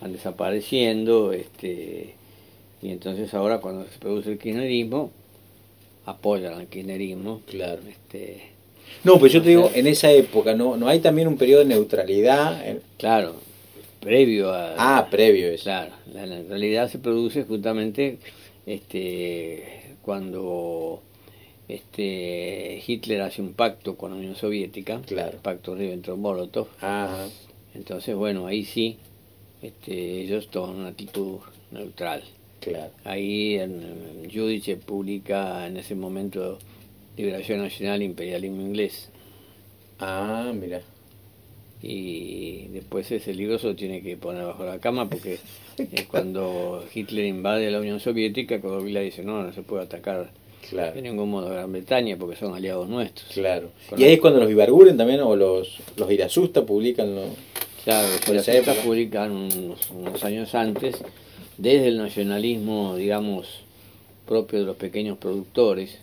van 0.00 0.12
desapareciendo, 0.12 1.32
este, 1.32 2.14
y 2.82 2.90
entonces 2.90 3.32
ahora 3.34 3.58
cuando 3.58 3.84
se 3.84 3.98
produce 3.98 4.32
el 4.32 4.38
kirchnerismo, 4.38 5.10
apoyan 6.06 6.54
al 6.54 6.66
kirchnerismo. 6.66 7.42
Claro. 7.46 7.80
Este, 7.88 8.50
no, 9.04 9.18
pues 9.18 9.32
yo 9.32 9.42
te 9.42 9.50
digo, 9.50 9.70
en 9.74 9.86
esa 9.86 10.10
época, 10.10 10.54
¿no, 10.54 10.76
no 10.76 10.88
hay 10.88 11.00
también 11.00 11.28
un 11.28 11.36
periodo 11.36 11.60
de 11.60 11.66
neutralidad? 11.66 12.62
Claro, 12.98 13.34
previo 14.00 14.52
a... 14.52 14.74
Ah, 14.76 15.08
previo 15.10 15.48
eso. 15.48 15.64
Claro, 15.64 15.92
la 16.12 16.26
neutralidad 16.26 16.90
se 16.90 16.98
produce 16.98 17.44
justamente 17.44 18.18
este, 18.66 19.96
cuando 20.02 21.02
este, 21.68 22.82
Hitler 22.86 23.22
hace 23.22 23.42
un 23.42 23.54
pacto 23.54 23.96
con 23.96 24.10
la 24.10 24.16
Unión 24.16 24.36
Soviética, 24.36 25.00
claro. 25.06 25.32
el 25.32 25.38
pacto 25.38 25.76
Ribbentrop-Molotov. 25.76 26.66
Entonces, 27.74 28.14
bueno, 28.16 28.46
ahí 28.46 28.64
sí, 28.64 28.98
este, 29.62 30.22
ellos 30.22 30.48
toman 30.50 30.76
una 30.76 30.88
actitud 30.88 31.38
neutral. 31.70 32.22
Claro. 32.60 32.90
Ahí 33.04 33.54
en, 33.54 34.30
Judice 34.32 34.76
publica 34.76 35.66
en 35.66 35.78
ese 35.78 35.94
momento 35.94 36.58
Liberación 37.16 37.62
Nacional 37.62 38.02
Imperialismo 38.02 38.60
Inglés. 38.60 39.10
Ah, 39.98 40.52
mira. 40.54 40.82
Y 41.82 42.68
después 42.68 43.10
ese 43.10 43.32
libro 43.32 43.58
se 43.58 43.68
lo 43.68 43.74
tiene 43.74 44.02
que 44.02 44.18
poner 44.18 44.44
bajo 44.44 44.64
la 44.64 44.78
cama 44.78 45.08
porque 45.08 45.38
cuando 46.10 46.84
Hitler 46.94 47.24
invade 47.24 47.70
la 47.70 47.80
Unión 47.80 48.00
Soviética, 48.00 48.60
Codovila 48.60 49.00
dice, 49.00 49.24
no, 49.24 49.42
no 49.42 49.52
se 49.52 49.62
puede 49.62 49.84
atacar 49.84 50.30
de 50.70 51.02
ningún 51.02 51.30
modo 51.30 51.48
a 51.48 51.54
Gran 51.54 51.72
Bretaña 51.72 52.16
porque 52.18 52.36
son 52.36 52.54
aliados 52.54 52.88
nuestros. 52.88 53.28
Claro. 53.32 53.70
y 53.96 54.04
ahí 54.04 54.12
es 54.12 54.20
cuando 54.20 54.40
los 54.40 54.50
Ibarguren 54.50 54.96
también, 54.96 55.20
o 55.20 55.34
los, 55.34 55.78
los 55.96 56.10
Irasusta 56.10 56.64
publican... 56.64 57.14
Los, 57.14 57.30
claro, 57.82 58.08
los 58.28 58.48
Irasusta 58.48 58.74
publican 58.84 59.32
unos 59.32 60.22
años 60.22 60.54
antes 60.54 61.02
desde 61.60 61.88
el 61.88 61.98
nacionalismo, 61.98 62.96
digamos, 62.96 63.46
propio 64.26 64.60
de 64.60 64.64
los 64.64 64.76
pequeños 64.76 65.18
productores, 65.18 65.98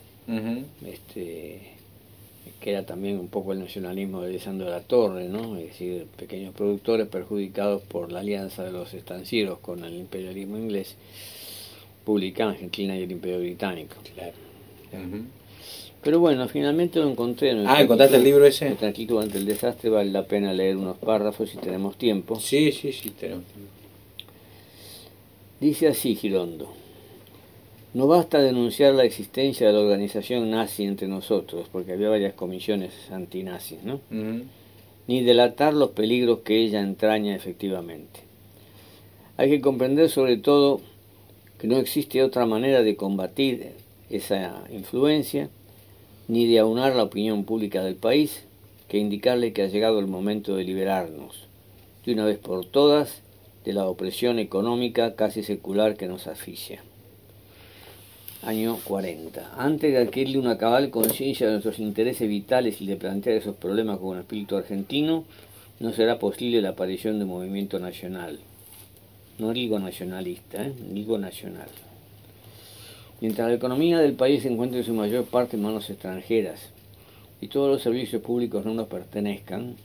este, 0.85 1.61
que 2.59 2.71
era 2.71 2.85
también 2.85 3.17
un 3.17 3.27
poco 3.27 3.53
el 3.53 3.59
nacionalismo 3.59 4.21
de 4.21 4.33
Lisandro 4.33 4.67
de 4.67 4.73
la 4.73 4.81
Torre, 4.81 5.29
¿no? 5.29 5.57
es 5.57 5.69
decir, 5.69 6.05
pequeños 6.15 6.53
productores 6.53 7.07
perjudicados 7.07 7.81
por 7.81 8.11
la 8.11 8.19
alianza 8.19 8.63
de 8.63 8.71
los 8.71 8.93
estancieros 8.93 9.57
con 9.59 9.83
el 9.83 9.95
imperialismo 9.95 10.57
inglés, 10.57 10.95
publican 12.05 12.49
Argentina 12.49 12.95
y 12.95 13.03
el 13.03 13.11
Imperio 13.11 13.39
Británico. 13.39 13.95
Claro. 14.13 14.33
Pero 16.03 16.19
bueno, 16.19 16.47
finalmente 16.47 16.99
lo 16.99 17.09
encontré. 17.09 17.51
En 17.51 17.59
el 17.59 17.67
ah, 17.67 17.81
¿encontraste 17.81 18.17
el 18.17 18.23
libro 18.23 18.45
ese? 18.45 18.69
Tranquilo 18.75 19.19
ante 19.19 19.39
el 19.39 19.45
desastre, 19.45 19.89
vale 19.89 20.11
la 20.11 20.23
pena 20.23 20.53
leer 20.53 20.77
unos 20.77 20.97
párrafos 20.97 21.49
si 21.49 21.57
tenemos 21.57 21.97
tiempo. 21.97 22.39
Sí, 22.39 22.71
sí, 22.71 22.93
sí, 22.93 23.09
tenemos 23.09 23.43
tiempo. 23.45 23.76
Dice 25.59 25.87
así 25.87 26.15
Girondo, 26.15 26.71
no 27.95 28.05
basta 28.05 28.39
denunciar 28.39 28.93
la 28.93 29.05
existencia 29.05 29.65
de 29.65 29.73
la 29.73 29.79
organización 29.79 30.51
nazi 30.51 30.83
entre 30.83 31.07
nosotros, 31.07 31.67
porque 31.71 31.93
había 31.93 32.09
varias 32.09 32.33
comisiones 32.33 32.93
antinazis, 33.11 33.83
¿no? 33.83 33.99
Ni 35.07 35.23
delatar 35.23 35.73
los 35.73 35.91
peligros 35.91 36.39
que 36.39 36.59
ella 36.59 36.81
entraña 36.81 37.35
efectivamente. 37.35 38.19
Hay 39.37 39.49
que 39.49 39.61
comprender 39.61 40.09
sobre 40.09 40.37
todo 40.37 40.81
que 41.59 41.65
no 41.65 41.77
existe 41.77 42.21
otra 42.21 42.45
manera 42.45 42.83
de 42.83 42.95
combatir 42.95 43.71
esa 44.11 44.63
influencia, 44.71 45.49
ni 46.27 46.45
de 46.45 46.59
aunar 46.59 46.95
la 46.95 47.03
opinión 47.03 47.45
pública 47.45 47.83
del 47.83 47.95
país, 47.95 48.43
que 48.87 48.99
indicarle 48.99 49.53
que 49.53 49.63
ha 49.63 49.67
llegado 49.67 49.99
el 49.99 50.07
momento 50.07 50.55
de 50.55 50.65
liberarnos, 50.65 51.47
de 52.05 52.13
una 52.13 52.25
vez 52.25 52.37
por 52.37 52.65
todas, 52.65 53.23
de 53.67 53.73
la 53.73 53.85
opresión 53.85 54.39
económica 54.39 55.15
casi 55.15 55.43
secular 55.43 55.97
que 55.97 56.07
nos 56.07 56.27
asfixia. 56.27 56.81
Año 58.41 58.79
40. 58.85 59.55
Antes 59.57 59.91
de 59.91 59.97
adquirirle 59.97 60.39
una 60.39 60.57
cabal 60.57 60.89
conciencia 60.89 61.47
de 61.47 61.51
nuestros 61.51 61.77
intereses 61.79 62.29
vitales 62.29 62.79
y 62.79 62.87
de 62.87 62.95
plantear 62.95 63.35
esos 63.35 63.57
problemas 63.57 63.99
con 63.99 64.15
el 64.15 64.21
espíritu 64.21 64.55
argentino, 64.55 65.25
no 65.81 65.91
será 65.91 66.17
posible 66.17 66.61
la 66.61 66.69
aparición 66.69 67.19
de 67.19 67.25
movimiento 67.25 67.77
nacional. 67.77 68.39
No 69.37 69.51
digo 69.51 69.79
nacionalista, 69.79 70.65
¿eh? 70.65 70.73
digo 70.93 71.17
nacional. 71.17 71.67
Mientras 73.19 73.49
la 73.49 73.55
economía 73.55 73.99
del 73.99 74.13
país 74.13 74.43
se 74.43 74.47
encuentre 74.47 74.79
en 74.79 74.85
su 74.85 74.93
mayor 74.93 75.25
parte 75.25 75.57
en 75.57 75.63
manos 75.63 75.89
extranjeras 75.89 76.69
y 77.41 77.49
todos 77.49 77.69
los 77.69 77.81
servicios 77.81 78.21
públicos 78.21 78.63
no 78.63 78.73
nos 78.73 78.87
pertenezcan, 78.87 79.75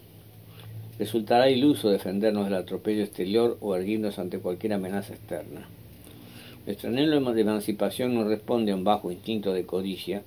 resultará 0.98 1.50
iluso 1.50 1.90
defendernos 1.90 2.44
del 2.44 2.54
atropello 2.54 3.02
exterior 3.02 3.56
o 3.60 3.74
erguirnos 3.74 4.18
ante 4.18 4.38
cualquier 4.38 4.74
amenaza 4.74 5.14
externa. 5.14 5.66
Nuestro 6.66 6.90
anhelo 6.90 7.32
de 7.32 7.40
emancipación 7.40 8.14
no 8.14 8.24
responde 8.24 8.72
a 8.72 8.76
un 8.76 8.84
bajo 8.84 9.10
instinto 9.10 9.52
de 9.52 9.66
codicia, 9.66 10.22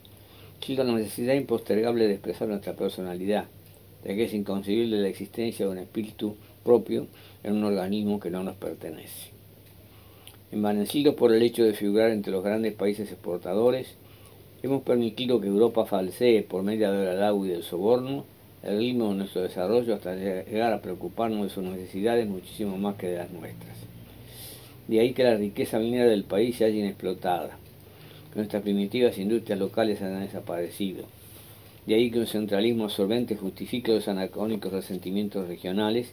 sino 0.60 0.82
a 0.82 0.86
la 0.86 0.94
necesidad 0.94 1.36
impostergable 1.36 2.08
de 2.08 2.14
expresar 2.14 2.48
nuestra 2.48 2.74
personalidad, 2.74 3.46
ya 4.04 4.16
que 4.16 4.26
es 4.26 4.34
inconcebible 4.34 4.98
la 4.98 5.08
existencia 5.08 5.66
de 5.66 5.72
un 5.72 5.78
espíritu 5.78 6.36
propio 6.64 7.08
en 7.44 7.54
un 7.54 7.64
organismo 7.64 8.20
que 8.20 8.32
no 8.32 8.44
nos 8.44 8.56
pertenece. 8.56 9.30
Envanecidos 10.52 11.16
por 11.16 11.34
el 11.34 11.44
hecho 11.44 11.64
de 11.64 11.74
figurar 11.74 12.12
entre 12.12 12.32
los 12.32 12.44
grandes 12.44 12.74
países 12.74 13.12
exportadores, 13.12 13.96
hemos 14.64 14.82
permitido 14.84 15.40
que 15.40 15.48
Europa 15.48 15.86
falsee 15.86 16.42
por 16.42 16.64
medio 16.64 16.92
del 16.92 17.22
agua 17.22 17.46
y 17.46 17.50
del 17.52 17.64
soborno 17.64 18.26
el 18.66 18.80
ritmo 18.80 19.10
de 19.10 19.16
nuestro 19.16 19.44
desarrollo 19.44 19.94
hasta 19.94 20.16
llegar 20.16 20.74
a 20.74 20.82
preocuparnos 20.82 21.44
de 21.44 21.50
sus 21.50 21.64
necesidades 21.64 22.28
muchísimo 22.28 22.78
más 22.78 22.96
que 22.96 23.08
de 23.08 23.18
las 23.18 23.30
nuestras. 23.30 23.78
De 24.88 25.00
ahí 25.00 25.14
que 25.14 25.24
la 25.24 25.38
riqueza 25.38 25.80
minera 25.80 26.06
del 26.06 26.24
país 26.24 26.58
se 26.58 26.66
haya 26.66 26.80
inexplotada, 26.80 27.58
que 28.34 28.40
nuestras 28.40 28.64
primitivas 28.64 29.18
industrias 29.18 29.60
locales 29.60 30.02
hayan 30.02 30.22
desaparecido. 30.22 31.06
De 31.86 31.94
ahí 31.94 32.10
que 32.10 32.20
un 32.20 32.28
centralismo 32.28 32.86
absorbente 32.86 33.36
justifique 33.36 33.94
los 33.94 34.08
anacónicos 34.08 34.74
resentimientos 34.74 35.48
regionales 35.48 36.12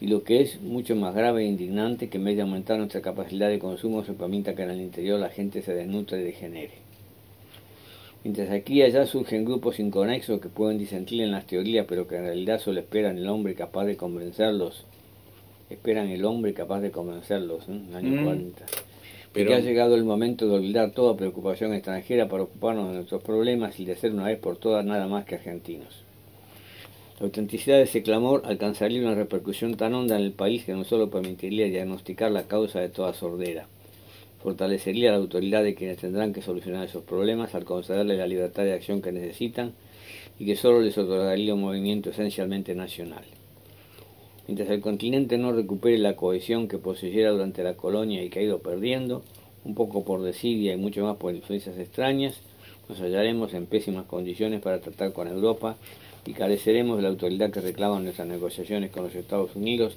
y 0.00 0.06
lo 0.06 0.24
que 0.24 0.40
es 0.40 0.60
mucho 0.62 0.96
más 0.96 1.14
grave 1.14 1.42
e 1.42 1.48
indignante 1.48 2.08
que 2.08 2.16
en 2.16 2.24
vez 2.24 2.36
de 2.36 2.42
aumentar 2.42 2.78
nuestra 2.78 3.02
capacidad 3.02 3.48
de 3.48 3.58
consumo 3.58 4.04
se 4.04 4.14
permita 4.14 4.54
que 4.54 4.62
en 4.62 4.70
el 4.70 4.80
interior 4.80 5.20
la 5.20 5.28
gente 5.28 5.60
se 5.60 5.74
desnutre 5.74 6.20
y 6.20 6.24
degenere. 6.24 6.81
Mientras 8.24 8.50
aquí 8.50 8.74
y 8.74 8.82
allá 8.82 9.04
surgen 9.04 9.44
grupos 9.44 9.80
inconexos 9.80 10.40
que 10.40 10.48
pueden 10.48 10.78
disentir 10.78 11.22
en 11.22 11.32
las 11.32 11.46
teorías, 11.46 11.86
pero 11.88 12.06
que 12.06 12.16
en 12.16 12.24
realidad 12.24 12.60
solo 12.60 12.78
esperan 12.78 13.18
el 13.18 13.28
hombre 13.28 13.54
capaz 13.54 13.84
de 13.84 13.96
convencerlos. 13.96 14.84
Esperan 15.70 16.08
el 16.08 16.24
hombre 16.24 16.54
capaz 16.54 16.80
de 16.80 16.92
convencerlos, 16.92 17.68
¿eh? 17.68 17.80
año 17.94 18.24
40. 18.24 18.64
Mm. 18.64 18.66
Pero... 19.32 19.48
Que 19.48 19.54
ha 19.56 19.60
llegado 19.60 19.96
el 19.96 20.04
momento 20.04 20.46
de 20.46 20.54
olvidar 20.54 20.92
toda 20.92 21.16
preocupación 21.16 21.72
extranjera 21.72 22.28
para 22.28 22.44
ocuparnos 22.44 22.90
de 22.90 22.96
nuestros 22.96 23.22
problemas 23.22 23.80
y 23.80 23.86
de 23.86 23.96
ser 23.96 24.12
una 24.12 24.26
vez 24.26 24.38
por 24.38 24.56
todas 24.56 24.84
nada 24.84 25.08
más 25.08 25.24
que 25.24 25.36
argentinos. 25.36 26.04
La 27.18 27.26
autenticidad 27.26 27.78
de 27.78 27.84
ese 27.84 28.02
clamor 28.02 28.42
alcanzaría 28.44 29.00
una 29.00 29.14
repercusión 29.14 29.76
tan 29.76 29.94
honda 29.94 30.16
en 30.16 30.24
el 30.24 30.32
país 30.32 30.64
que 30.64 30.74
no 30.74 30.84
solo 30.84 31.10
permitiría 31.10 31.66
diagnosticar 31.66 32.30
la 32.30 32.44
causa 32.44 32.80
de 32.80 32.88
toda 32.88 33.14
sordera, 33.14 33.66
fortalecería 34.42 35.12
la 35.12 35.18
autoridad 35.18 35.62
de 35.62 35.74
quienes 35.74 35.98
tendrán 35.98 36.32
que 36.32 36.42
solucionar 36.42 36.86
esos 36.86 37.04
problemas 37.04 37.54
al 37.54 37.64
concederles 37.64 38.18
la 38.18 38.26
libertad 38.26 38.64
de 38.64 38.72
acción 38.72 39.00
que 39.00 39.12
necesitan 39.12 39.72
y 40.38 40.46
que 40.46 40.56
solo 40.56 40.80
les 40.80 40.98
otorgaría 40.98 41.54
un 41.54 41.60
movimiento 41.60 42.10
esencialmente 42.10 42.74
nacional. 42.74 43.24
Mientras 44.48 44.68
el 44.70 44.80
continente 44.80 45.38
no 45.38 45.52
recupere 45.52 45.98
la 45.98 46.16
cohesión 46.16 46.66
que 46.66 46.78
poseyera 46.78 47.30
durante 47.30 47.62
la 47.62 47.74
colonia 47.74 48.24
y 48.24 48.28
que 48.28 48.40
ha 48.40 48.42
ido 48.42 48.58
perdiendo, 48.58 49.22
un 49.64 49.76
poco 49.76 50.04
por 50.04 50.22
desidia 50.22 50.72
y 50.72 50.76
mucho 50.76 51.04
más 51.04 51.16
por 51.16 51.32
influencias 51.32 51.78
extrañas, 51.78 52.40
nos 52.88 52.98
hallaremos 52.98 53.54
en 53.54 53.66
pésimas 53.66 54.06
condiciones 54.06 54.60
para 54.60 54.80
tratar 54.80 55.12
con 55.12 55.28
Europa 55.28 55.76
y 56.26 56.32
careceremos 56.32 56.96
de 56.96 57.02
la 57.04 57.08
autoridad 57.10 57.50
que 57.50 57.60
reclaman 57.60 58.04
nuestras 58.04 58.26
negociaciones 58.26 58.90
con 58.90 59.04
los 59.04 59.14
Estados 59.14 59.54
Unidos, 59.54 59.96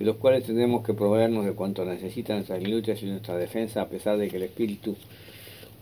de 0.00 0.06
los 0.06 0.16
cuales 0.16 0.44
tendremos 0.44 0.82
que 0.82 0.94
proveernos 0.94 1.44
de 1.44 1.52
cuanto 1.52 1.84
necesitan 1.84 2.36
nuestras 2.36 2.62
luchas 2.62 3.02
y 3.02 3.06
nuestra 3.06 3.36
defensa, 3.36 3.82
a 3.82 3.88
pesar 3.90 4.16
de 4.16 4.30
que 4.30 4.38
el 4.38 4.44
espíritu 4.44 4.96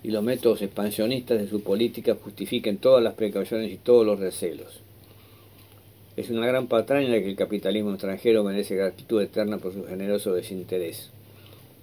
y 0.03 0.11
los 0.11 0.25
métodos 0.25 0.61
expansionistas 0.61 1.39
de 1.39 1.47
su 1.47 1.63
política 1.63 2.17
justifiquen 2.21 2.79
todas 2.79 3.01
las 3.01 3.15
precauciones 3.15 3.73
y 3.73 3.77
todos 3.77 4.05
los 4.05 4.19
recelos. 4.19 4.81
Es 6.17 6.31
una 6.31 6.49
gran 6.49 6.67
patraña 6.67 7.13
que 7.21 7.29
el 7.29 7.37
capitalismo 7.37 7.93
extranjero 7.93 8.43
merece 8.43 8.75
gratitud 8.75 9.23
eterna 9.23 9.59
por 9.59 9.73
su 9.73 9.85
generoso 9.85 10.35
desinterés. 10.35 11.11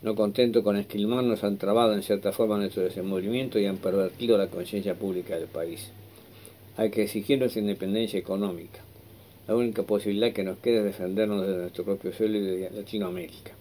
No 0.01 0.13
contento 0.15 0.61
con 0.61 0.75
esquilmarnos, 0.75 1.45
han 1.45 1.57
trabado 1.57 1.93
en 1.93 2.03
cierta 2.03 2.33
forma 2.33 2.57
nuestro 2.57 2.83
desenvolvimiento 2.83 3.59
y 3.59 3.65
han 3.65 3.77
pervertido 3.77 4.37
la 4.37 4.47
conciencia 4.47 4.93
pública 4.95 5.37
del 5.37 5.47
país. 5.47 5.89
Hay 6.75 6.91
que 6.91 7.03
exigir 7.03 7.39
nuestra 7.39 7.61
independencia 7.61 8.19
económica. 8.19 8.81
La 9.47 9.55
única 9.55 9.83
posibilidad 9.83 10.33
que 10.33 10.43
nos 10.43 10.57
queda 10.57 10.79
es 10.79 10.85
defendernos 10.85 11.45
de 11.45 11.55
nuestro 11.55 11.83
propio 11.83 12.11
suelo 12.11 12.37
y 12.37 12.41
de 12.41 12.69
Latinoamérica. 12.71 13.51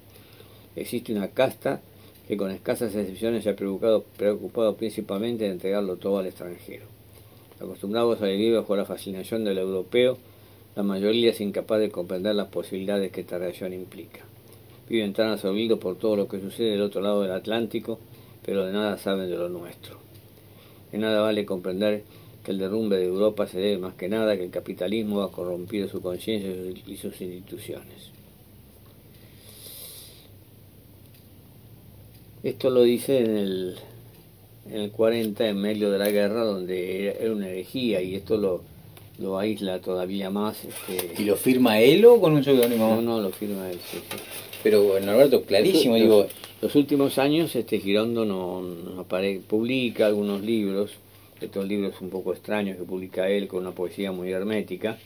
Existe 0.76 1.12
una 1.12 1.29
casta 1.29 1.83
que 2.26 2.38
con 2.38 2.50
escasas 2.50 2.95
excepciones 2.95 3.45
se 3.45 3.50
ha 3.50 3.57
preocupado, 3.57 4.76
principalmente 4.76 5.45
de 5.45 5.50
entregarlo 5.50 5.97
todo 5.97 6.19
al 6.19 6.26
extranjero. 6.26 6.87
Acostumbrados 7.61 8.23
a 8.23 8.26
vivir 8.26 8.55
bajo 8.55 8.75
la 8.76 8.87
fascinación 8.87 9.45
del 9.45 9.59
europeo, 9.59 10.17
la 10.75 10.83
mayoría 10.83 11.31
es 11.31 11.41
incapaz 11.41 11.81
de 11.81 11.91
comprender 11.91 12.35
las 12.35 12.49
posibilidades 12.49 13.12
que 13.12 13.21
esta 13.21 13.38
reacción 13.38 13.73
implica. 13.75 14.21
Viven 14.88 15.12
tan 15.12 15.29
absorbidos 15.29 15.79
por 15.79 15.97
todo 15.97 16.17
lo 16.17 16.29
que 16.29 16.41
sucede 16.41 16.71
del 16.71 16.83
otro 16.83 17.03
lado 17.03 17.23
del 17.23 17.33
Atlántico, 17.33 17.99
pero 18.45 18.64
de 18.64 18.73
nada 18.73 18.97
saben 18.97 19.29
de 19.31 19.37
lo 19.37 19.50
nuestro. 19.50 19.99
De 20.93 20.99
nada 20.99 21.21
vale 21.21 21.45
comprender 21.45 22.05
que 22.44 22.52
el 22.52 22.58
derrumbe 22.58 22.98
de 22.98 23.06
Europa 23.06 23.46
se 23.46 23.58
debe 23.58 23.78
más 23.78 23.94
que 23.94 24.08
nada 24.08 24.32
a 24.32 24.36
que 24.36 24.44
el 24.44 24.50
capitalismo 24.50 25.22
ha 25.22 25.32
corrompido 25.32 25.88
su 25.88 26.00
conciencia 26.00 26.50
y 26.86 26.96
sus 26.96 27.20
instituciones. 27.20 28.12
Esto 32.42 32.68
lo 32.68 32.82
dice 32.82 33.20
en 33.20 33.36
el, 33.38 33.76
en 34.70 34.80
el 34.82 34.90
40, 34.90 35.48
en 35.48 35.56
medio 35.56 35.90
de 35.90 35.98
la 35.98 36.10
guerra, 36.10 36.44
donde 36.44 37.16
era 37.18 37.32
una 37.32 37.48
herejía, 37.48 38.02
y 38.02 38.14
esto 38.14 38.36
lo, 38.36 38.60
lo 39.18 39.38
aísla 39.38 39.80
todavía 39.80 40.28
más. 40.28 40.58
Este... 40.62 41.22
¿Y 41.22 41.24
lo 41.24 41.36
firma 41.36 41.80
él 41.80 42.04
o 42.04 42.20
con 42.20 42.34
un 42.34 42.44
seudónimo? 42.44 42.96
No, 42.96 43.00
no, 43.00 43.20
lo 43.22 43.30
firma 43.30 43.70
él, 43.70 43.78
sí, 43.90 43.98
Pero 44.62 45.00
Norberto, 45.00 45.42
clarísimo, 45.42 45.94
los, 45.94 46.02
digo... 46.02 46.26
Los 46.60 46.74
últimos 46.76 47.18
años 47.18 47.54
este 47.56 47.78
Girondo 47.78 48.24
no, 48.24 48.62
no 48.62 49.06
publica 49.48 50.06
algunos 50.06 50.42
libros, 50.42 50.92
estos 51.44 51.66
libros 51.66 52.00
un 52.00 52.10
poco 52.10 52.32
extraños 52.32 52.76
que 52.76 52.84
publica 52.84 53.28
él 53.28 53.48
con 53.48 53.60
una 53.60 53.72
poesía 53.72 54.12
muy 54.12 54.30
hermética, 54.32 54.98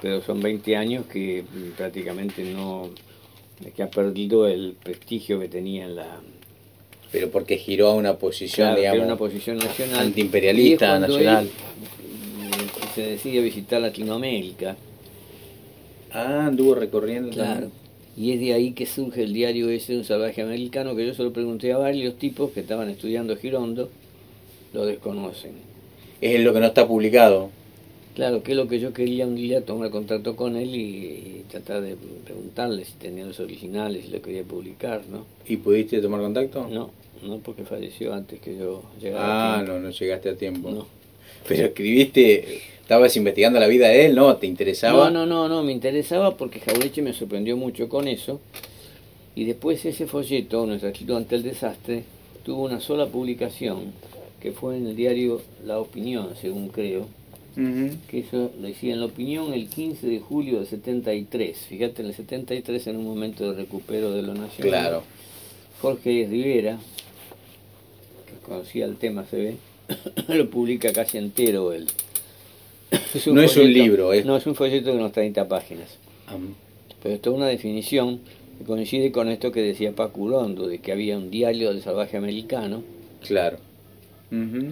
pero 0.00 0.22
son 0.22 0.40
20 0.40 0.76
años 0.76 1.06
que 1.06 1.44
prácticamente 1.76 2.44
no 2.44 2.90
que 3.76 3.82
ha 3.82 3.90
perdido 3.90 4.48
el 4.48 4.74
prestigio 4.82 5.38
que 5.38 5.48
tenía 5.48 5.84
en 5.84 5.94
la 5.94 6.20
pero 7.12 7.30
porque 7.30 7.58
giró 7.58 7.88
a 7.88 7.94
una 7.94 8.16
posición 8.16 8.74
digamos 8.74 9.04
una 9.04 9.16
posición 9.16 9.58
nacional. 9.58 10.06
antiimperialista 10.06 10.98
nacional. 10.98 11.48
se 12.94 13.02
decide 13.02 13.40
visitar 13.40 13.80
Latinoamérica. 13.80 14.76
Ah 16.10 16.46
anduvo 16.46 16.74
recorriendo 16.74 17.30
claro. 17.30 17.70
y 18.16 18.32
es 18.32 18.40
de 18.40 18.52
ahí 18.52 18.72
que 18.72 18.86
surge 18.86 19.22
el 19.22 19.32
diario 19.32 19.70
ese 19.70 19.92
de 19.92 19.98
un 20.00 20.04
salvaje 20.04 20.42
americano 20.42 20.96
que 20.96 21.06
yo 21.06 21.14
se 21.14 21.22
lo 21.22 21.32
pregunté 21.32 21.72
a 21.72 21.78
varios 21.78 22.16
tipos 22.18 22.50
que 22.50 22.60
estaban 22.60 22.90
estudiando 22.90 23.36
Girondo 23.36 23.88
lo 24.72 24.86
desconocen 24.86 25.52
es 26.20 26.40
lo 26.40 26.52
que 26.52 26.60
no 26.60 26.66
está 26.66 26.86
publicado 26.86 27.50
Claro, 28.14 28.42
que 28.42 28.52
es 28.52 28.58
lo 28.58 28.68
que 28.68 28.78
yo 28.78 28.92
quería 28.92 29.26
un 29.26 29.36
día 29.36 29.64
tomar 29.64 29.90
contacto 29.90 30.36
con 30.36 30.56
él 30.56 30.74
y, 30.74 31.44
tratar 31.50 31.80
de 31.82 31.96
preguntarle 32.24 32.84
si 32.84 32.92
tenía 32.94 33.24
los 33.24 33.40
originales, 33.40 34.04
si 34.04 34.10
lo 34.10 34.20
quería 34.20 34.42
publicar, 34.42 35.02
¿no? 35.10 35.24
¿Y 35.46 35.56
pudiste 35.58 36.00
tomar 36.00 36.20
contacto? 36.20 36.66
No, 36.68 36.90
no 37.22 37.38
porque 37.38 37.64
falleció 37.64 38.14
antes 38.14 38.40
que 38.40 38.56
yo 38.56 38.82
llegara. 39.00 39.58
Ah, 39.58 39.62
no, 39.62 39.78
no 39.78 39.90
llegaste 39.90 40.30
a 40.30 40.36
tiempo. 40.36 40.70
No. 40.70 40.86
Pero 41.48 41.66
escribiste, 41.66 42.60
estabas 42.80 43.16
investigando 43.16 43.58
la 43.58 43.66
vida 43.66 43.88
de 43.88 44.06
él, 44.06 44.14
¿no? 44.14 44.36
¿Te 44.36 44.46
interesaba? 44.46 45.10
No, 45.10 45.26
no, 45.26 45.26
no, 45.26 45.48
no, 45.48 45.62
me 45.62 45.72
interesaba 45.72 46.36
porque 46.36 46.60
Jaureche 46.60 47.02
me 47.02 47.12
sorprendió 47.12 47.56
mucho 47.56 47.88
con 47.88 48.08
eso. 48.08 48.40
Y 49.34 49.44
después 49.44 49.84
ese 49.86 50.06
folleto, 50.06 50.66
nuestro 50.66 50.90
escrito 50.90 51.16
ante 51.16 51.36
el 51.36 51.42
desastre, 51.42 52.04
tuvo 52.44 52.64
una 52.64 52.80
sola 52.80 53.06
publicación, 53.06 53.92
que 54.42 54.50
fue 54.50 54.76
en 54.76 54.88
el 54.88 54.96
diario 54.96 55.40
La 55.64 55.78
Opinión, 55.78 56.30
según 56.34 56.68
creo, 56.68 57.06
que 57.54 58.18
eso 58.18 58.50
lo 58.58 58.66
decía 58.66 58.92
en 58.92 58.98
la 58.98 59.06
opinión 59.06 59.52
el 59.52 59.68
15 59.68 60.04
de 60.08 60.18
julio 60.18 60.58
del 60.58 60.66
73. 60.66 61.56
Fíjate, 61.56 62.02
en 62.02 62.08
el 62.08 62.14
73 62.14 62.86
en 62.88 62.96
un 62.96 63.04
momento 63.04 63.52
de 63.52 63.58
recupero 63.58 64.10
de 64.10 64.22
lo 64.22 64.34
nacional. 64.34 64.68
Claro. 64.68 65.02
Jorge 65.80 66.26
Rivera, 66.28 66.78
que 68.26 68.44
conocía 68.44 68.84
el 68.84 68.96
tema, 68.96 69.24
se 69.26 69.36
ve, 69.36 69.56
lo 70.36 70.50
publica 70.50 70.92
casi 70.92 71.18
entero 71.18 71.72
él. 71.72 71.86
no 73.26 73.42
es 73.42 73.56
un 73.56 73.72
libro, 73.72 74.10
No, 74.24 74.36
es 74.36 74.46
un 74.46 74.56
folleto 74.56 74.90
de 74.90 74.96
unas 74.96 75.12
30 75.12 75.46
páginas. 75.46 75.98
Pero 77.00 77.14
esto 77.14 77.30
es 77.30 77.36
una 77.36 77.46
definición 77.46 78.18
que 78.58 78.64
coincide 78.64 79.12
con 79.12 79.28
esto 79.28 79.52
que 79.52 79.62
decía 79.62 79.92
Pacurondo, 79.92 80.66
de 80.66 80.78
que 80.78 80.90
había 80.90 81.16
un 81.16 81.30
diario 81.30 81.72
del 81.72 81.80
salvaje 81.82 82.16
americano. 82.16 82.82
Claro. 83.24 83.58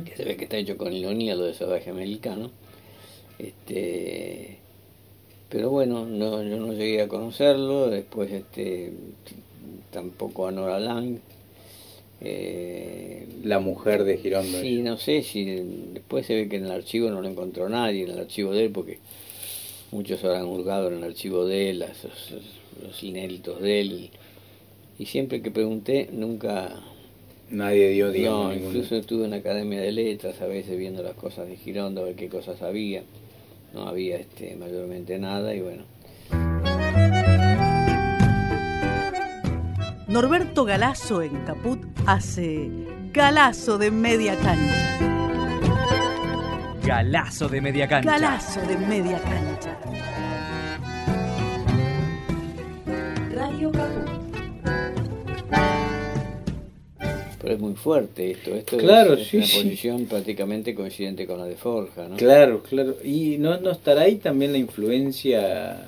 Que 0.05 0.17
se 0.17 0.25
ve 0.25 0.37
que 0.37 0.45
está 0.45 0.57
hecho 0.57 0.79
con 0.79 0.93
ironía 0.93 1.35
lo 1.35 1.45
del 1.45 1.55
salvaje 1.55 1.91
americano 1.91 2.51
este, 3.41 4.59
pero 5.49 5.71
bueno, 5.71 6.05
no, 6.05 6.43
yo 6.43 6.59
no 6.59 6.73
llegué 6.75 7.01
a 7.03 7.09
conocerlo, 7.09 7.89
después 7.89 8.31
este, 8.31 8.93
tampoco 9.91 10.47
a 10.47 10.53
Nora 10.53 10.79
Lang. 10.79 11.19
Eh, 12.23 13.27
la 13.45 13.61
mujer 13.61 14.05
de 14.05 14.19
Girondo. 14.19 14.61
Sí, 14.61 14.83
no 14.83 14.99
sé 14.99 15.23
si 15.23 15.47
después 15.95 16.27
se 16.27 16.35
ve 16.35 16.49
que 16.51 16.57
en 16.57 16.67
el 16.67 16.71
archivo 16.71 17.09
no 17.09 17.23
lo 17.23 17.29
encontró 17.29 17.67
nadie, 17.71 18.05
en 18.05 18.11
el 18.11 18.19
archivo 18.21 18.53
de 18.53 18.67
él, 18.67 18.73
porque 18.73 18.99
muchos 19.91 20.23
habrán 20.23 20.45
hurgado 20.45 20.89
en 20.89 20.99
el 20.99 21.05
archivo 21.05 21.47
de 21.47 21.71
él, 21.71 21.79
los, 21.79 22.35
los 22.83 23.03
inéditos 23.03 23.63
de 23.63 23.81
él. 23.81 24.11
Y 24.99 25.07
siempre 25.07 25.41
que 25.41 25.51
pregunté, 25.51 26.11
nunca 26.13 26.79
Nadie 27.51 27.89
dio, 27.91 28.11
digamos. 28.11 28.57
No, 28.57 28.67
incluso 28.67 28.97
estuve 28.97 29.25
en 29.25 29.31
la 29.31 29.37
Academia 29.37 29.81
de 29.81 29.93
Letras 29.93 30.41
a 30.41 30.47
veces 30.47 30.79
viendo 30.79 31.03
las 31.03 31.15
cosas 31.15 31.49
de 31.49 31.57
Girondo, 31.57 32.03
a 32.03 32.05
ver 32.05 32.15
qué 32.15 32.29
cosas 32.29 32.63
había 32.63 33.03
no 33.73 33.87
había 33.87 34.17
este, 34.17 34.57
mayormente 34.57 35.19
nada 35.19 35.55
y 35.55 35.61
bueno. 35.61 35.85
Norberto 40.09 40.65
Galazo 40.65 41.23
en 41.23 41.45
Caput 41.45 41.81
hace 42.07 42.69
Galazo 43.13 43.79
de 43.79 43.91
media 43.91 44.37
cancha. 44.37 44.99
Galazo 46.85 47.49
de 47.49 47.61
media 47.61 47.87
cancha. 47.87 48.11
Galazo 48.11 48.61
de 48.63 48.77
media 48.77 49.21
cancha. 49.21 49.79
Es 57.53 57.59
muy 57.59 57.75
fuerte 57.75 58.31
esto. 58.33 58.55
Esto 58.55 58.77
claro, 58.77 59.15
es, 59.15 59.33
una 59.33 59.43
posición 59.43 60.07
prácticamente 60.07 60.75
coincidente 60.75 61.27
con 61.27 61.39
la 61.39 61.47
de 61.47 61.57
Forja, 61.57 62.09
¿no? 62.09 62.17
Claro, 62.17 62.63
claro. 62.63 62.97
¿Y 63.05 63.39
no, 63.39 63.59
no 63.61 63.71
estará 63.71 64.03
ahí 64.03 64.17
también 64.17 64.53
la 64.53 64.59
influencia 64.59 65.87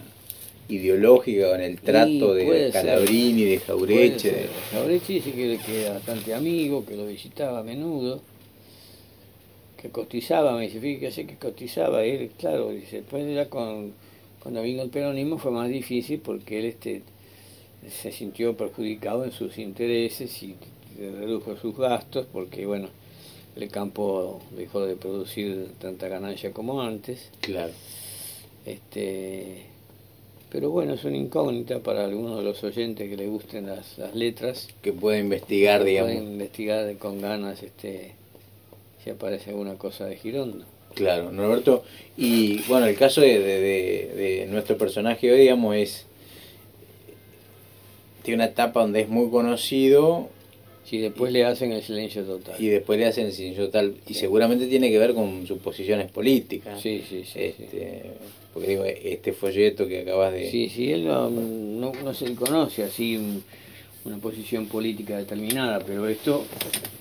ideológica 0.69 1.51
con 1.51 1.61
el 1.61 1.81
trato 1.81 2.35
de 2.35 2.71
Calabrini, 2.73 3.45
de 3.45 3.59
Jaureche? 3.59 4.47
Jaureche 4.73 5.13
dice 5.15 5.33
que, 5.33 5.83
era 5.83 5.95
bastante 5.95 6.35
amigo, 6.35 6.85
que 6.85 6.97
lo 6.97 7.07
visitaba 7.07 7.61
a 7.61 7.63
menudo, 7.63 8.21
que 9.81 9.91
cotizaba, 9.91 10.57
me 10.57 10.63
dice, 10.63 10.81
fíjese 10.81 11.27
que 11.27 11.37
cotizaba. 11.37 12.05
Él, 12.05 12.31
claro, 12.39 12.71
dice, 12.71 12.97
después 12.99 13.33
ya 13.35 13.49
con, 13.49 13.93
cuando 14.43 14.63
vino 14.63 14.83
el 14.83 14.91
peronismo 14.91 15.39
fue 15.39 15.51
más 15.51 15.69
difícil 15.69 16.21
porque 16.21 16.59
él 16.59 16.65
este 16.67 17.03
se 17.91 18.13
sintió 18.13 18.57
perjudicado 18.57 19.25
en 19.25 19.33
sus 19.33 19.59
intereses 19.59 20.43
y 20.43 20.55
redujo 20.99 21.57
sus 21.57 21.77
gastos 21.77 22.27
porque, 22.33 22.67
bueno, 22.67 22.89
el 23.57 23.69
campo 23.69 24.41
dejó 24.57 24.85
de 24.87 24.97
producir 24.97 25.69
tanta 25.81 26.09
ganancia 26.09 26.53
como 26.53 26.81
antes. 26.83 27.31
Claro. 27.41 27.73
Este, 28.65 29.65
pero 30.51 30.71
bueno, 30.71 30.95
es 30.95 31.05
una 31.05 31.17
incógnita 31.17 31.81
para 31.81 32.05
algunos 32.05 32.39
de 32.39 32.45
los 32.45 32.63
oyentes 32.65 33.09
que 33.09 33.17
les 33.17 33.29
gusten 33.29 33.67
las, 33.67 33.99
las 33.99 34.15
letras. 34.15 34.69
Que 34.83 34.93
puede 34.93 35.19
investigar, 35.19 35.83
digamos. 35.85 36.13
Pueden 36.13 36.33
investigar 36.33 36.97
con 36.99 37.21
ganas 37.21 37.63
este 37.63 38.13
si 39.03 39.11
aparece 39.11 39.51
alguna 39.51 39.75
cosa 39.75 40.07
de 40.07 40.17
Girondo. 40.17 40.65
Claro, 40.95 41.33
Norberto. 41.33 41.85
Y 42.17 42.63
bueno, 42.69 42.87
el 42.87 42.97
caso 42.97 43.21
de, 43.21 43.39
de, 43.41 43.61
de- 43.61 44.13
de 44.15 44.47
nuestro 44.47 44.79
personaje 44.79 45.33
hoy, 45.33 45.41
digamos, 45.41 45.75
es. 45.77 46.07
Tiene 48.23 48.37
una 48.45 48.53
etapa 48.53 48.81
donde 48.83 49.01
es 49.01 49.09
muy 49.09 49.29
conocido 49.31 50.29
Si 50.85 50.99
después 50.99 51.33
le 51.33 51.45
hacen 51.45 51.73
el 51.73 51.83
silencio 51.83 52.25
total. 52.25 52.55
y 52.59 52.69
después 52.69 52.99
le 52.99 53.07
hacen 53.07 53.27
el 53.27 53.33
silencio 53.33 53.67
total. 53.67 53.95
Y 54.07 54.15
seguramente 54.15 54.67
tiene 54.67 54.91
que 54.91 54.99
ver 54.99 55.15
con 55.15 55.47
sus 55.47 55.59
posiciones 55.59 56.11
políticas. 56.11 56.81
Sí, 56.81 57.03
sí, 57.09 57.23
sí. 57.25 57.31
sí. 57.33 57.41
Este, 57.41 58.03
Porque 58.53 58.69
digo, 58.69 58.85
este 58.85 59.33
folleto 59.33 59.87
que 59.87 60.01
acabas 60.01 60.33
de. 60.33 60.51
Sí, 60.51 60.69
sí, 60.69 60.93
él 60.93 61.07
no, 61.07 61.31
no, 61.31 61.93
no 61.93 62.15
se 62.15 62.29
le 62.29 62.35
conoce 62.35 62.83
así 62.83 63.43
una 64.05 64.19
posición 64.19 64.67
política 64.67 65.17
determinada, 65.17 65.79
pero 65.87 66.09
esto, 66.09 66.45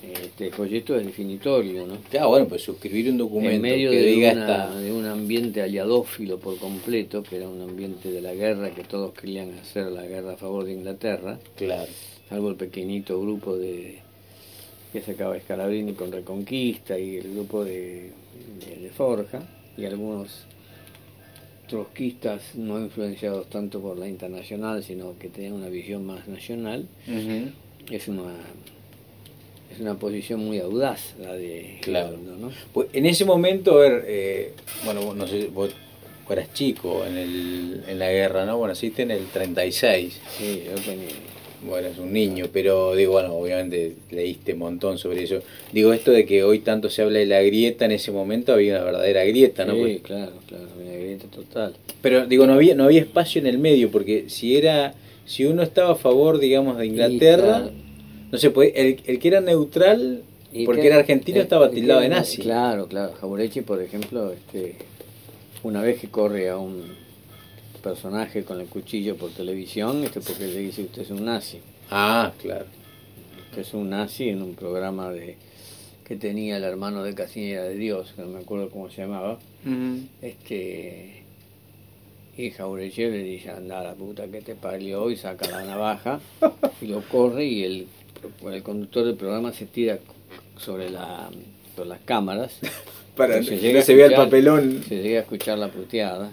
este 0.02 0.50
folleto 0.50 0.96
es 0.96 1.04
definitorio, 1.06 1.84
¿no? 1.86 1.96
Claro, 2.10 2.28
bueno, 2.28 2.46
pues 2.46 2.62
suscribir 2.62 3.10
un 3.10 3.18
documento 3.18 3.56
En 3.56 3.60
medio 3.62 3.90
que 3.90 3.96
de, 3.96 4.06
diga 4.06 4.32
una- 4.32 4.40
esta. 4.42 4.78
de 4.80 4.92
un 4.92 5.04
ambiente 5.06 5.62
aliadófilo 5.62 6.38
por 6.38 6.58
completo, 6.58 7.22
que 7.22 7.36
era 7.36 7.48
un 7.48 7.60
ambiente 7.60 8.10
de 8.12 8.20
la 8.20 8.34
guerra 8.34 8.70
que 8.70 8.84
todos 8.84 9.12
querían 9.14 9.58
hacer 9.58 9.86
la 9.86 10.06
guerra 10.06 10.34
a 10.34 10.36
favor 10.36 10.64
de 10.64 10.72
Inglaterra, 10.74 11.38
Claro. 11.56 11.90
salvo 12.28 12.50
el 12.50 12.56
pequeñito 12.56 13.20
grupo 13.20 13.56
de 13.56 13.98
que 14.92 15.00
sacaba 15.00 15.38
Scalabrini 15.40 15.94
con 15.94 16.12
Reconquista 16.12 16.98
y 16.98 17.16
el 17.16 17.32
grupo 17.34 17.64
de, 17.64 18.12
de, 18.64 18.76
de 18.82 18.90
Forja 18.90 19.42
y 19.76 19.86
algunos 19.86 20.44
trotskistas 21.72 22.54
no 22.54 22.78
influenciados 22.78 23.48
tanto 23.48 23.80
por 23.80 23.98
la 23.98 24.06
internacional 24.08 24.84
sino 24.84 25.18
que 25.18 25.28
tenían 25.28 25.54
una 25.54 25.68
visión 25.68 26.04
más 26.04 26.28
nacional 26.28 26.86
Ujú. 27.08 27.50
es 27.90 28.08
una 28.08 28.34
es 29.72 29.80
una 29.80 29.94
posición 29.94 30.40
muy 30.44 30.58
audaz 30.60 31.14
la 31.18 31.32
de 31.32 31.78
Claro. 31.80 32.10
Girondo, 32.10 32.36
¿no? 32.36 32.52
Pues 32.74 32.88
en 32.92 33.06
ese 33.06 33.24
momento, 33.24 33.72
a 33.78 33.80
ver, 33.80 34.04
eh, 34.06 34.52
bueno, 34.84 35.14
no 35.14 35.26
sé, 35.26 35.46
vos 35.46 35.70
eras 36.28 36.52
chico 36.54 37.04
en, 37.06 37.16
el, 37.16 37.82
en 37.88 37.98
la 37.98 38.10
guerra, 38.10 38.44
¿no? 38.46 38.56
Bueno, 38.58 38.72
naciste 38.74 39.02
en 39.02 39.10
el 39.12 39.26
36, 39.26 40.20
sí 40.38 40.62
yo 40.66 40.74
tenía 40.82 41.08
bueno, 41.66 41.86
eras 41.88 41.98
un 41.98 42.12
niño, 42.12 42.46
pero 42.52 42.94
digo, 42.94 43.12
bueno, 43.12 43.34
obviamente 43.34 43.94
leíste 44.10 44.52
un 44.54 44.58
montón 44.60 44.98
sobre 44.98 45.22
eso. 45.22 45.40
Digo, 45.72 45.92
esto 45.92 46.10
de 46.10 46.26
que 46.26 46.42
hoy 46.44 46.58
tanto 46.60 46.90
se 46.90 47.02
habla 47.02 47.18
de 47.20 47.26
la 47.26 47.40
grieta, 47.42 47.84
en 47.84 47.92
ese 47.92 48.10
momento 48.10 48.52
había 48.52 48.74
una 48.76 48.84
verdadera 48.84 49.24
grieta, 49.24 49.64
¿no? 49.64 49.74
sí, 49.74 49.80
Pues- 49.80 50.00
claro 50.02 50.32
claro 50.46 50.64
una 50.80 50.92
grieta 50.92 51.26
total 51.28 51.74
Pero 52.00 52.26
digo, 52.26 52.46
no 52.46 52.54
había, 52.54 52.74
no 52.74 52.84
había 52.84 53.00
espacio 53.00 53.40
en 53.40 53.46
el 53.46 53.58
medio, 53.58 53.90
porque 53.90 54.24
si 54.28 54.56
era, 54.56 54.94
si 55.24 55.44
uno 55.44 55.62
estaba 55.62 55.92
a 55.92 55.96
favor, 55.96 56.38
digamos, 56.38 56.76
de 56.78 56.86
Inglaterra, 56.86 57.58
claro. 57.60 57.70
no 58.32 58.38
sé, 58.38 58.50
pues 58.50 58.72
el, 58.74 59.00
el 59.06 59.18
que 59.18 59.28
era 59.28 59.40
neutral, 59.40 60.22
Y 60.52 60.64
porque 60.66 60.82
que- 60.82 60.86
era 60.88 60.96
argentino, 60.96 61.38
el- 61.38 61.44
estaba 61.44 61.66
el 61.66 61.72
tildado 61.72 62.00
de 62.00 62.08
nazi. 62.08 62.42
Claro, 62.42 62.86
claro. 62.88 63.12
Jaureche, 63.20 63.62
por 63.62 63.80
ejemplo, 63.80 64.32
este, 64.32 64.76
una 65.62 65.80
vez 65.80 66.00
que 66.00 66.08
corre 66.08 66.48
a 66.48 66.58
un 66.58 66.82
personaje 67.82 68.44
con 68.44 68.60
el 68.60 68.66
cuchillo 68.68 69.16
por 69.16 69.30
televisión, 69.30 70.02
este 70.04 70.20
porque 70.20 70.46
le 70.46 70.58
dice 70.58 70.82
usted 70.82 71.02
es 71.02 71.10
un 71.10 71.24
nazi. 71.24 71.58
Ah, 71.90 72.32
claro. 72.40 72.66
Usted 73.50 73.62
es 73.62 73.74
un 73.74 73.90
nazi 73.90 74.28
en 74.28 74.42
un 74.42 74.54
programa 74.54 75.10
de 75.10 75.36
que 76.04 76.16
tenía 76.16 76.56
el 76.56 76.64
hermano 76.64 77.02
de 77.02 77.14
Casinera 77.14 77.64
de 77.64 77.74
Dios, 77.76 78.12
que 78.14 78.22
no 78.22 78.28
me 78.28 78.40
acuerdo 78.40 78.70
cómo 78.70 78.90
se 78.90 79.02
llamaba. 79.02 79.38
Este 80.20 81.22
y 82.36 82.50
Jaureche 82.50 83.10
le 83.10 83.22
dice, 83.22 83.50
anda 83.50 83.82
la 83.82 83.94
puta 83.94 84.26
que 84.26 84.40
te 84.40 84.54
parió 84.54 85.10
y 85.10 85.16
saca 85.16 85.50
la 85.50 85.64
navaja 85.64 86.18
y 86.80 86.86
lo 86.86 87.02
corre 87.02 87.44
y 87.44 87.62
el, 87.62 87.86
el 88.50 88.62
conductor 88.62 89.04
del 89.04 89.16
programa 89.16 89.52
se 89.52 89.66
tira 89.66 89.98
sobre 90.56 90.88
la 90.88 91.28
por 91.76 91.86
las 91.86 92.00
cámaras 92.00 92.58
Para 93.16 93.40
que 93.40 93.58
llega 93.58 93.74
no 93.74 93.80
a 93.80 93.82
se 93.82 93.94
vea 93.94 94.06
el 94.06 94.14
papelón. 94.14 94.82
se 94.88 95.02
llega 95.02 95.18
a 95.18 95.22
escuchar 95.22 95.58
la 95.58 95.68
puteada 95.68 96.32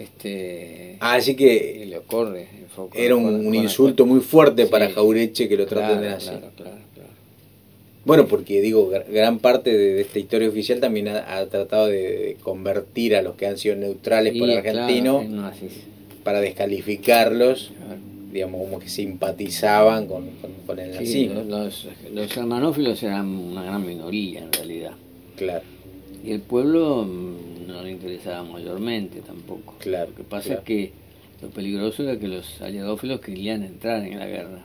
este 0.00 0.96
Ah, 1.00 1.14
así 1.14 1.34
que 1.36 1.82
en 1.84 2.02
foco- 2.02 2.90
era 2.98 3.14
un, 3.16 3.24
con- 3.24 3.34
un 3.36 3.44
con- 3.46 3.54
insulto 3.54 4.06
muy 4.06 4.20
fuerte 4.20 4.64
Sí. 4.64 4.70
para 4.70 4.90
Jaureche 4.90 5.48
que 5.48 5.56
lo 5.56 5.66
traten 5.66 5.98
claro, 5.98 6.02
de 6.02 6.08
nazi. 6.10 6.26
claro, 6.30 6.50
claro. 6.56 6.70
Bueno, 8.04 8.26
porque 8.26 8.62
digo, 8.62 8.90
gra- 8.90 9.04
gran 9.10 9.38
parte 9.38 9.76
de, 9.76 10.00
esta 10.00 10.18
historia 10.18 10.48
oficial 10.48 10.80
también 10.80 11.08
ha, 11.08 11.36
ha 11.38 11.46
tratado 11.46 11.86
de, 11.86 12.36
convertir 12.42 13.14
a 13.14 13.22
los 13.22 13.36
que 13.36 13.46
han 13.46 13.58
sido 13.58 13.76
neutrales 13.76 14.36
por 14.38 14.48
el 14.48 14.56
argentino 14.58 15.22
para 16.24 16.40
descalificarlos, 16.40 17.72
digamos, 18.32 18.62
como 18.62 18.78
que 18.78 18.88
simpatizaban 18.88 20.06
con, 20.06 20.30
con, 20.40 20.50
con 20.66 20.78
el 20.78 20.92
Sí, 21.06 21.26
nazismo. 21.26 21.42
los, 21.42 21.88
los 22.14 22.32
germanófilos 22.32 23.02
eran 23.02 23.26
una 23.28 23.62
gran 23.64 23.84
minoría 23.86 24.40
en 24.44 24.52
realidad 24.52 24.92
Claro, 25.36 25.64
y 26.24 26.32
el 26.32 26.40
pueblo 26.40 27.04
mm, 27.04 27.49
no 27.70 27.82
le 27.82 27.92
interesaba 27.92 28.42
mayormente 28.44 29.20
tampoco 29.20 29.74
Claro, 29.78 30.10
lo 30.10 30.16
que 30.16 30.22
pasa 30.24 30.46
claro. 30.46 30.60
es 30.60 30.66
que 30.66 30.92
lo 31.42 31.48
peligroso 31.50 32.02
era 32.02 32.18
que 32.18 32.28
los 32.28 32.60
aliadófilos 32.60 33.20
querían 33.20 33.62
entrar 33.62 34.04
en 34.04 34.18
la 34.18 34.26
guerra 34.26 34.64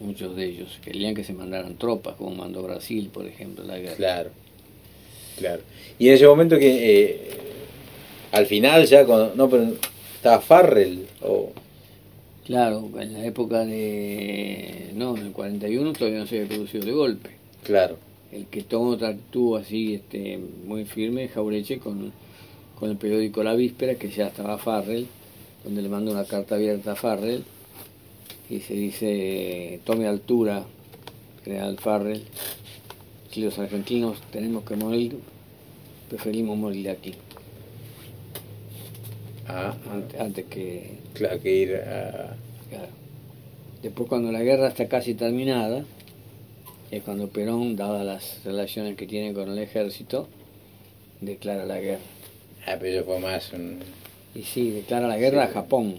muchos 0.00 0.36
de 0.36 0.44
ellos 0.46 0.78
querían 0.84 1.14
que 1.14 1.24
se 1.24 1.32
mandaran 1.32 1.76
tropas 1.76 2.16
como 2.16 2.34
mandó 2.34 2.62
Brasil 2.62 3.10
por 3.12 3.26
ejemplo 3.26 3.64
la 3.64 3.78
guerra 3.78 3.96
claro, 3.96 4.30
claro. 5.38 5.62
Y 5.98 6.08
en 6.08 6.14
ese 6.14 6.26
momento 6.26 6.58
que 6.58 7.04
eh, 7.04 7.30
al 8.32 8.46
final 8.46 8.84
ya, 8.86 9.06
cuando, 9.06 9.34
no, 9.34 9.48
pero 9.48 9.72
estaba 10.16 10.40
Farrell, 10.40 11.06
o 11.22 11.52
Claro, 12.44 12.88
en 13.00 13.12
la 13.14 13.24
época 13.24 13.64
de... 13.64 14.90
No, 14.94 15.16
en 15.16 15.26
el 15.26 15.32
41 15.32 15.92
todavía 15.94 16.20
no 16.20 16.26
se 16.28 16.36
había 16.36 16.48
producido 16.48 16.84
de 16.84 16.92
golpe. 16.92 17.30
claro, 17.64 17.98
El 18.32 18.46
que 18.46 18.64
otra 18.74 19.08
actúa 19.08 19.60
así 19.60 19.94
este, 19.94 20.38
muy 20.66 20.84
firme 20.84 21.28
Jaureche 21.28 21.78
con, 21.78 22.12
con 22.78 22.90
el 22.90 22.96
periódico 22.96 23.42
La 23.42 23.54
Víspera, 23.54 23.94
que 23.94 24.10
ya 24.10 24.26
estaba 24.26 24.58
Farrell, 24.58 25.06
donde 25.64 25.82
le 25.82 25.88
manda 25.88 26.12
una 26.12 26.24
carta 26.24 26.56
abierta 26.56 26.92
a 26.92 26.96
Farrell 26.96 27.44
y 28.48 28.60
se 28.60 28.74
dice, 28.74 29.80
tome 29.84 30.06
altura, 30.06 30.64
general 31.44 31.78
Farrell, 31.78 32.22
si 33.30 33.42
los 33.42 33.58
argentinos 33.58 34.20
tenemos 34.30 34.64
que 34.64 34.76
morir, 34.76 35.18
preferimos 36.08 36.56
morir 36.56 36.90
aquí, 36.90 37.14
ah, 39.48 39.74
antes, 39.90 40.20
antes 40.20 40.44
que 40.46 40.98
claro, 41.14 41.40
que 41.40 41.56
ir 41.56 41.76
a... 41.76 42.36
Claro. 42.68 42.88
Después 43.82 44.08
cuando 44.08 44.32
la 44.32 44.42
guerra 44.42 44.68
está 44.68 44.88
casi 44.88 45.14
terminada, 45.14 45.84
es 46.90 47.02
cuando 47.02 47.28
Perón, 47.28 47.76
dadas 47.76 48.04
las 48.04 48.44
relaciones 48.44 48.96
que 48.96 49.06
tiene 49.06 49.32
con 49.32 49.50
el 49.50 49.58
ejército, 49.58 50.28
declara 51.20 51.64
la 51.66 51.80
guerra. 51.80 52.00
Ah, 52.66 52.76
pero 52.78 52.96
eso 52.98 53.04
fue 53.04 53.18
más 53.20 53.52
un... 53.52 53.78
Y 54.34 54.42
sí, 54.42 54.70
declara 54.70 55.08
la 55.08 55.16
guerra 55.16 55.44
a 55.44 55.48
Japón. 55.48 55.96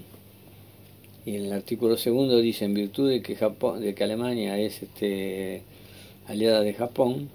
Y 1.25 1.35
en 1.35 1.45
el 1.45 1.53
artículo 1.53 1.97
segundo 1.97 2.39
dice, 2.39 2.65
en 2.65 2.73
virtud 2.73 3.09
de 3.09 3.21
que 3.21 3.35
Japón, 3.35 3.81
de 3.81 3.93
que 3.93 4.03
Alemania 4.03 4.57
es 4.57 4.81
este 4.83 5.63
aliada 6.27 6.61
de 6.61 6.73
Japón, 6.73 7.29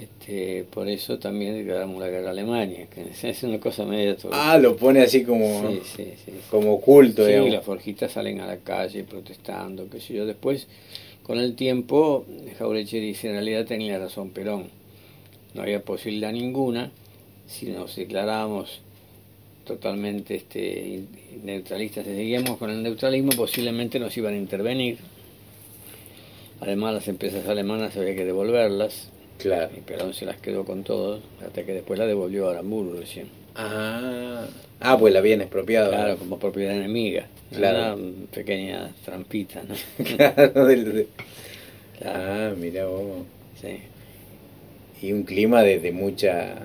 este, 0.00 0.64
por 0.70 0.88
eso 0.88 1.18
también 1.18 1.54
declaramos 1.54 2.00
la 2.00 2.08
guerra 2.08 2.28
a 2.28 2.30
Alemania, 2.30 2.86
que 2.86 3.06
es 3.28 3.42
una 3.42 3.58
cosa 3.60 3.84
media 3.84 4.16
Ah, 4.32 4.58
lo 4.58 4.76
pone 4.76 5.02
así 5.02 5.24
como, 5.24 5.70
sí, 5.70 5.80
sí, 5.96 6.12
sí. 6.24 6.32
como 6.50 6.74
oculto, 6.74 7.22
Sí, 7.24 7.30
digamos. 7.30 7.52
las 7.52 7.64
forjitas 7.64 8.12
salen 8.12 8.40
a 8.40 8.46
la 8.46 8.56
calle 8.58 9.04
protestando, 9.04 9.88
qué 9.88 10.00
sé 10.00 10.14
yo. 10.14 10.26
Después, 10.26 10.66
con 11.28 11.38
el 11.40 11.54
tiempo, 11.56 12.24
Jaureche 12.58 13.00
dice, 13.00 13.28
en 13.28 13.34
realidad 13.34 13.66
tenía 13.66 13.98
razón 13.98 14.30
Perón. 14.30 14.70
No 15.52 15.60
había 15.60 15.82
posibilidad 15.82 16.32
ninguna 16.32 16.90
si 17.46 17.66
nos 17.66 17.96
declarábamos 17.96 18.80
totalmente 19.66 20.36
este, 20.36 21.02
neutralistas. 21.44 22.06
Si 22.06 22.14
seguíamos 22.14 22.56
con 22.56 22.70
el 22.70 22.82
neutralismo, 22.82 23.32
posiblemente 23.32 24.00
nos 24.00 24.16
iban 24.16 24.32
a 24.32 24.36
intervenir. 24.38 24.96
Además, 26.60 26.94
las 26.94 27.08
empresas 27.08 27.46
alemanas 27.46 27.94
había 27.98 28.14
que 28.14 28.24
devolverlas. 28.24 29.10
Claro. 29.36 29.70
Y 29.76 29.82
Perón 29.82 30.14
se 30.14 30.24
las 30.24 30.38
quedó 30.38 30.64
con 30.64 30.82
todos, 30.82 31.20
hasta 31.46 31.62
que 31.62 31.74
después 31.74 31.98
la 31.98 32.06
devolvió 32.06 32.48
a 32.48 32.52
Aramburgo 32.52 32.98
recién. 32.98 33.28
Ah, 33.54 34.46
ah, 34.80 34.98
pues 34.98 35.12
la 35.12 35.18
habían 35.20 35.40
expropiado. 35.40 35.90
Claro, 35.90 36.16
como 36.16 36.38
propiedad 36.38 36.74
enemiga. 36.74 37.26
Claro. 37.54 37.96
Una 37.96 38.26
pequeña 38.32 38.90
trampita, 39.04 39.62
¿no? 39.64 39.74
Claro, 40.16 40.66
del- 40.66 40.92
de- 40.92 41.08
Claro, 41.98 42.52
Ah, 42.52 42.54
mira 42.56 42.86
vos. 42.86 43.24
sí. 43.60 43.78
Y 45.02 45.12
un 45.12 45.22
clima 45.24 45.62
de, 45.62 45.78
de 45.78 45.92
mucha... 45.92 46.56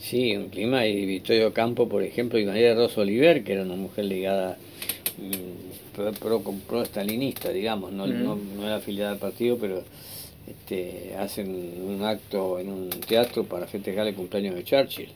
Sí, 0.00 0.34
un 0.36 0.48
clima 0.48 0.84
y 0.86 1.06
Victorio 1.06 1.52
Campo, 1.52 1.88
por 1.88 2.02
ejemplo, 2.02 2.38
y 2.38 2.44
María 2.44 2.74
Rosa 2.74 3.02
Oliver, 3.02 3.44
que 3.44 3.52
era 3.52 3.62
una 3.62 3.76
mujer 3.76 4.04
ligada 4.06 4.56
mm, 5.18 5.94
pro, 5.94 6.12
pro, 6.12 6.42
pro 6.68 6.84
stalinista, 6.84 7.50
digamos, 7.50 7.92
no, 7.92 8.06
no, 8.08 8.34
no 8.36 8.66
era 8.66 8.76
afiliada 8.76 9.12
al 9.12 9.18
partido, 9.18 9.58
pero 9.58 9.84
este, 10.48 11.14
hacen 11.16 11.50
un 11.86 12.02
acto 12.02 12.58
en 12.58 12.68
un 12.70 12.90
teatro 12.90 13.44
para 13.44 13.68
festejar 13.68 14.08
el 14.08 14.14
cumpleaños 14.16 14.56
de 14.56 14.64
Churchill. 14.64 15.10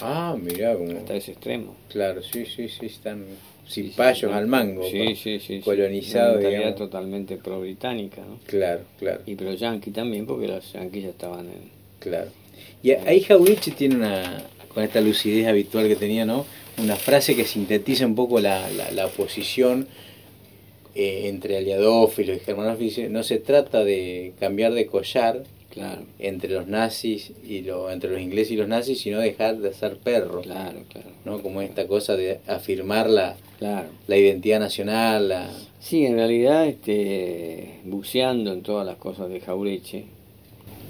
Ah, 0.00 0.36
mirá, 0.40 0.74
como... 0.76 0.92
hasta 0.92 1.14
ese 1.14 1.32
extremo. 1.32 1.74
Claro, 1.88 2.22
sí, 2.22 2.44
sí, 2.46 2.68
sí, 2.68 2.86
están 2.86 3.24
sin 3.66 3.86
sí, 3.86 3.94
payos 3.96 4.30
sí. 4.30 4.36
al 4.36 4.46
mango. 4.46 4.88
Sí, 4.90 5.16
sí, 5.16 5.38
sí. 5.40 5.60
colonizados, 5.60 6.38
Una 6.38 6.48
digamos. 6.48 6.76
totalmente 6.76 7.36
pro-británica, 7.36 8.20
¿no? 8.22 8.38
Claro, 8.46 8.82
claro, 8.98 9.22
Y 9.26 9.34
pero 9.34 9.54
yanqui 9.54 9.90
también, 9.90 10.26
porque 10.26 10.48
los 10.48 10.72
yanquis 10.72 11.04
ya 11.04 11.10
estaban 11.10 11.46
en... 11.46 11.70
claro. 11.98 12.30
Y 12.82 12.92
ahí 12.92 13.20
Jaureche 13.20 13.72
tiene 13.72 13.96
una, 13.96 14.42
con 14.72 14.84
esta 14.84 15.00
lucidez 15.00 15.46
habitual 15.48 15.88
que 15.88 15.96
tenía, 15.96 16.24
¿no? 16.24 16.46
Una 16.78 16.94
frase 16.96 17.34
que 17.34 17.44
sintetiza 17.44 18.06
un 18.06 18.14
poco 18.14 18.38
la, 18.38 18.68
la, 18.70 18.90
la 18.92 19.08
posición 19.08 19.88
eh, 20.94 21.22
entre 21.28 21.56
aliadófilos 21.56 22.36
y 22.36 22.40
germanófilos. 22.40 22.94
Dice, 22.96 23.08
No 23.08 23.22
se 23.24 23.38
trata 23.38 23.82
de 23.84 24.34
cambiar 24.38 24.72
de 24.72 24.86
collar 24.86 25.42
Claro, 25.76 26.00
entre 26.18 26.54
los 26.54 26.66
nazis 26.66 27.32
y 27.46 27.60
lo, 27.60 27.90
entre 27.90 28.10
los 28.10 28.18
ingleses 28.18 28.52
y 28.52 28.56
los 28.56 28.66
nazis, 28.66 28.98
sino 28.98 29.20
dejar 29.20 29.58
de 29.58 29.74
ser 29.74 29.98
perro, 29.98 30.40
claro, 30.40 30.78
claro. 30.90 31.10
¿no? 31.26 31.42
Como 31.42 31.60
esta 31.60 31.86
cosa 31.86 32.16
de 32.16 32.40
afirmar 32.46 33.10
la, 33.10 33.36
Claro. 33.58 33.88
la 34.06 34.16
identidad 34.16 34.58
nacional, 34.58 35.28
la... 35.28 35.50
Sí, 35.78 36.06
en 36.06 36.16
realidad, 36.16 36.66
este, 36.66 37.80
buceando 37.84 38.54
en 38.54 38.62
todas 38.62 38.86
las 38.86 38.96
cosas 38.96 39.28
de 39.28 39.40
Jaureche, 39.40 40.06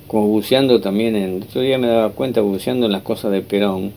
como 0.06 0.28
buceando 0.28 0.80
también 0.80 1.16
en, 1.16 1.42
otro 1.42 1.62
día 1.62 1.78
me 1.78 1.88
daba 1.88 2.10
cuenta, 2.10 2.40
buceando 2.40 2.86
en 2.86 2.92
las 2.92 3.02
cosas 3.02 3.32
de 3.32 3.42
Perón, 3.42 3.90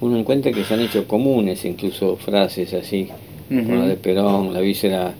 uno 0.00 0.18
encuentra 0.18 0.50
que 0.50 0.64
se 0.64 0.74
han 0.74 0.80
hecho 0.80 1.06
comunes 1.06 1.64
incluso 1.64 2.16
frases 2.16 2.74
así, 2.74 3.08
como 3.48 3.76
la 3.76 3.86
de 3.86 3.94
Perón, 3.94 4.52
la 4.52 4.58
víscera 4.58 5.14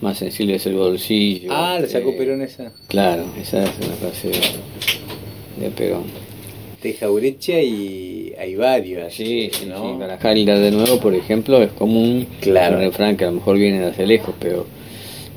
más 0.00 0.18
sensible 0.18 0.54
es 0.56 0.66
el 0.66 0.74
bolsillo. 0.74 1.50
Ah, 1.52 1.78
le 1.80 1.88
sacó 1.88 2.10
este, 2.10 2.18
Perón 2.18 2.42
esa. 2.42 2.72
Claro, 2.88 3.24
esa 3.40 3.64
es 3.64 3.70
una 3.84 3.94
frase 3.96 4.28
de, 4.28 5.64
de 5.64 5.70
Perón. 5.70 6.04
De 6.82 6.94
Jaureche 6.94 7.62
y 7.62 8.34
hay 8.38 8.56
varios. 8.56 9.12
Sí, 9.12 9.50
sí, 9.52 9.66
¿no? 9.66 9.98
sí. 10.00 10.44
De 10.44 10.70
nuevo, 10.70 10.98
por 10.98 11.14
ejemplo, 11.14 11.62
es 11.62 11.72
común. 11.72 12.26
Claro. 12.40 12.76
Un 12.76 12.82
refrán 12.82 13.16
que 13.16 13.24
a 13.24 13.28
lo 13.28 13.34
mejor 13.34 13.58
viene 13.58 13.80
de 13.80 13.86
hace 13.86 14.06
lejos, 14.06 14.34
pero 14.40 14.66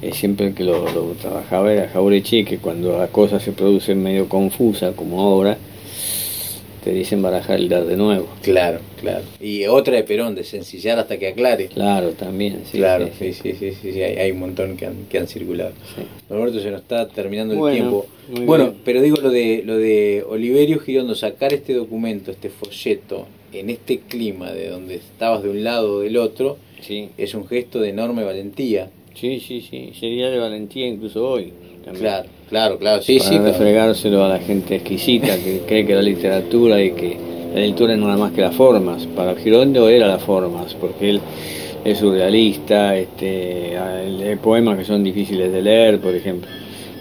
eh, 0.01 0.11
siempre 0.13 0.47
el 0.47 0.53
que 0.53 0.63
lo, 0.63 0.89
lo 0.91 1.13
trabajaba 1.21 1.73
era 1.73 1.89
Jaureche, 1.89 2.45
que 2.45 2.59
cuando 2.59 2.97
la 2.97 3.07
cosa 3.07 3.39
se 3.39 3.51
produce 3.51 3.93
medio 3.95 4.29
confusa, 4.29 4.93
como 4.93 5.21
ahora, 5.21 5.57
te 6.83 6.91
dicen 6.93 7.21
barajar 7.21 7.59
y 7.59 7.67
dar 7.67 7.85
de 7.85 7.95
nuevo. 7.95 8.27
Claro, 8.41 8.79
claro. 8.99 9.23
Y 9.41 9.65
otra 9.65 9.95
de 9.95 10.03
Perón, 10.03 10.35
de 10.35 10.43
sencillar 10.43 10.99
hasta 10.99 11.17
que 11.17 11.29
aclare. 11.29 11.67
Claro, 11.67 12.11
también, 12.11 12.61
sí. 12.65 12.77
claro, 12.77 13.09
sí, 13.17 13.33
sí, 13.33 13.53
sí, 13.53 13.53
sí, 13.59 13.71
sí, 13.81 13.91
sí, 13.93 14.01
hay, 14.01 14.17
hay 14.17 14.31
un 14.31 14.39
montón 14.39 14.75
que 14.77 14.85
han, 14.85 15.05
que 15.09 15.17
han 15.17 15.27
circulado. 15.27 15.71
sí. 15.95 16.01
Roberto, 16.29 16.59
se 16.59 16.71
nos 16.71 16.81
está 16.81 17.07
terminando 17.07 17.67
el 17.67 17.73
tiempo. 17.73 18.05
Bueno, 18.45 18.65
bien. 18.71 18.77
pero 18.83 19.01
digo 19.01 19.17
lo 19.17 19.29
de 19.29 19.61
lo 19.65 19.77
de 19.77 20.23
Oliverio 20.27 20.79
Girondo, 20.79 21.15
sacar 21.15 21.53
este 21.53 21.73
documento, 21.73 22.31
este 22.31 22.49
folleto, 22.49 23.27
en 23.53 23.69
este 23.69 23.99
clima 23.99 24.51
de 24.51 24.69
donde 24.69 24.95
estabas 24.95 25.43
de 25.43 25.49
un 25.49 25.63
lado 25.63 25.95
o 25.95 25.99
del 25.99 26.17
otro, 26.17 26.57
Sí, 26.81 27.09
es 27.17 27.33
un 27.33 27.47
gesto 27.47 27.79
de 27.79 27.89
enorme 27.89 28.25
valentía. 28.25 28.89
sí, 29.15 29.39
sí, 29.39 29.61
sí. 29.61 29.93
Sería 29.97 30.29
de 30.29 30.37
valentía 30.37 30.85
incluso 30.87 31.25
hoy. 31.29 31.53
también. 31.85 32.01
Claro, 32.01 32.29
claro, 32.53 32.77
claro, 32.77 33.01
sí, 33.01 33.17
para 33.17 33.29
sí. 33.29 33.35
claro. 33.37 33.51
refregárselo 33.51 34.23
a 34.23 34.29
la 34.29 34.39
gente 34.39 34.75
exquisita 34.75 35.37
que 35.37 35.61
cree 35.67 35.85
que 35.85 35.95
la 35.95 36.01
literatura 36.01 36.81
y 36.81 36.91
que 36.91 37.17
la 37.53 37.59
lectura 37.61 37.95
no 37.97 38.07
era 38.07 38.17
más 38.17 38.31
que 38.31 38.41
las 38.41 38.55
formas. 38.55 39.05
Para 39.07 39.35
Girondo 39.35 39.89
era 39.89 40.07
las 40.07 40.21
formas, 40.23 40.73
porque 40.75 41.09
él 41.09 41.21
es 41.83 41.97
surrealista, 41.97 42.95
este, 42.95 43.77
lee 44.07 44.35
poemas 44.37 44.77
que 44.77 44.85
son 44.85 45.03
difíciles 45.03 45.51
de 45.51 45.61
leer, 45.61 45.99
por 45.99 46.15
ejemplo. 46.15 46.49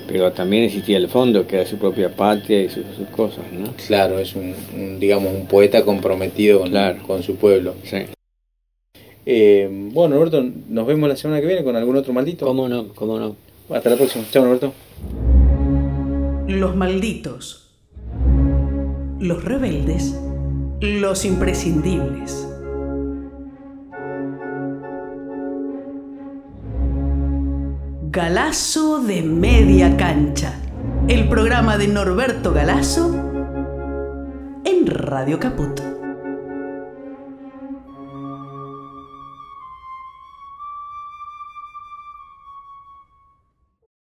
Pero 0.09 0.33
también 0.33 0.65
existía 0.65 0.97
el 0.97 1.09
fondo, 1.09 1.47
que 1.47 1.57
era 1.57 1.67
su 1.67 1.77
propia 1.77 2.09
patria 2.15 2.63
y 2.65 2.69
sus, 2.69 2.85
sus 2.97 3.07
cosas, 3.09 3.45
¿no? 3.53 3.73
Claro, 3.87 4.19
es 4.19 4.35
un, 4.35 4.55
un, 4.75 4.99
digamos, 4.99 5.33
un 5.33 5.47
poeta 5.47 5.85
comprometido 5.85 6.61
con, 6.61 6.71
Claro. 6.71 7.03
con 7.07 7.23
su 7.23 7.37
pueblo. 7.37 7.75
Sí. 7.85 7.99
Eh, 9.25 9.69
bueno, 9.71 10.17
Norberto, 10.17 10.45
nos 10.69 10.87
vemos 10.87 11.09
la 11.09 11.17
semana 11.17 11.41
que 11.41 11.47
viene 11.47 11.63
con 11.63 11.77
algún 11.77 11.97
otro 11.97 12.13
maldito. 12.13 12.47
¿Cómo 12.47 12.69
no? 12.69 12.89
¿Cómo 12.89 13.19
no? 13.19 13.37
Hasta 13.71 13.91
la 13.91 13.97
próxima. 13.97 14.25
Chao, 14.31 14.43
Norberto. 14.45 14.73
Los 16.49 16.75
malditos. 16.75 17.71
Los 19.21 19.45
rebeldes. 19.45 20.19
Los 20.81 21.25
imprescindibles. 21.25 22.49
Galazo 28.11 29.01
de 29.01 29.23
media 29.23 29.97
cancha. 29.97 30.55
El 31.07 31.29
programa 31.29 31.79
de 31.79 31.89
Norberto 31.89 32.53
Galazo 32.53 33.15
en 34.65 34.87
Radio 34.87 35.39
Caput. 35.39 36.02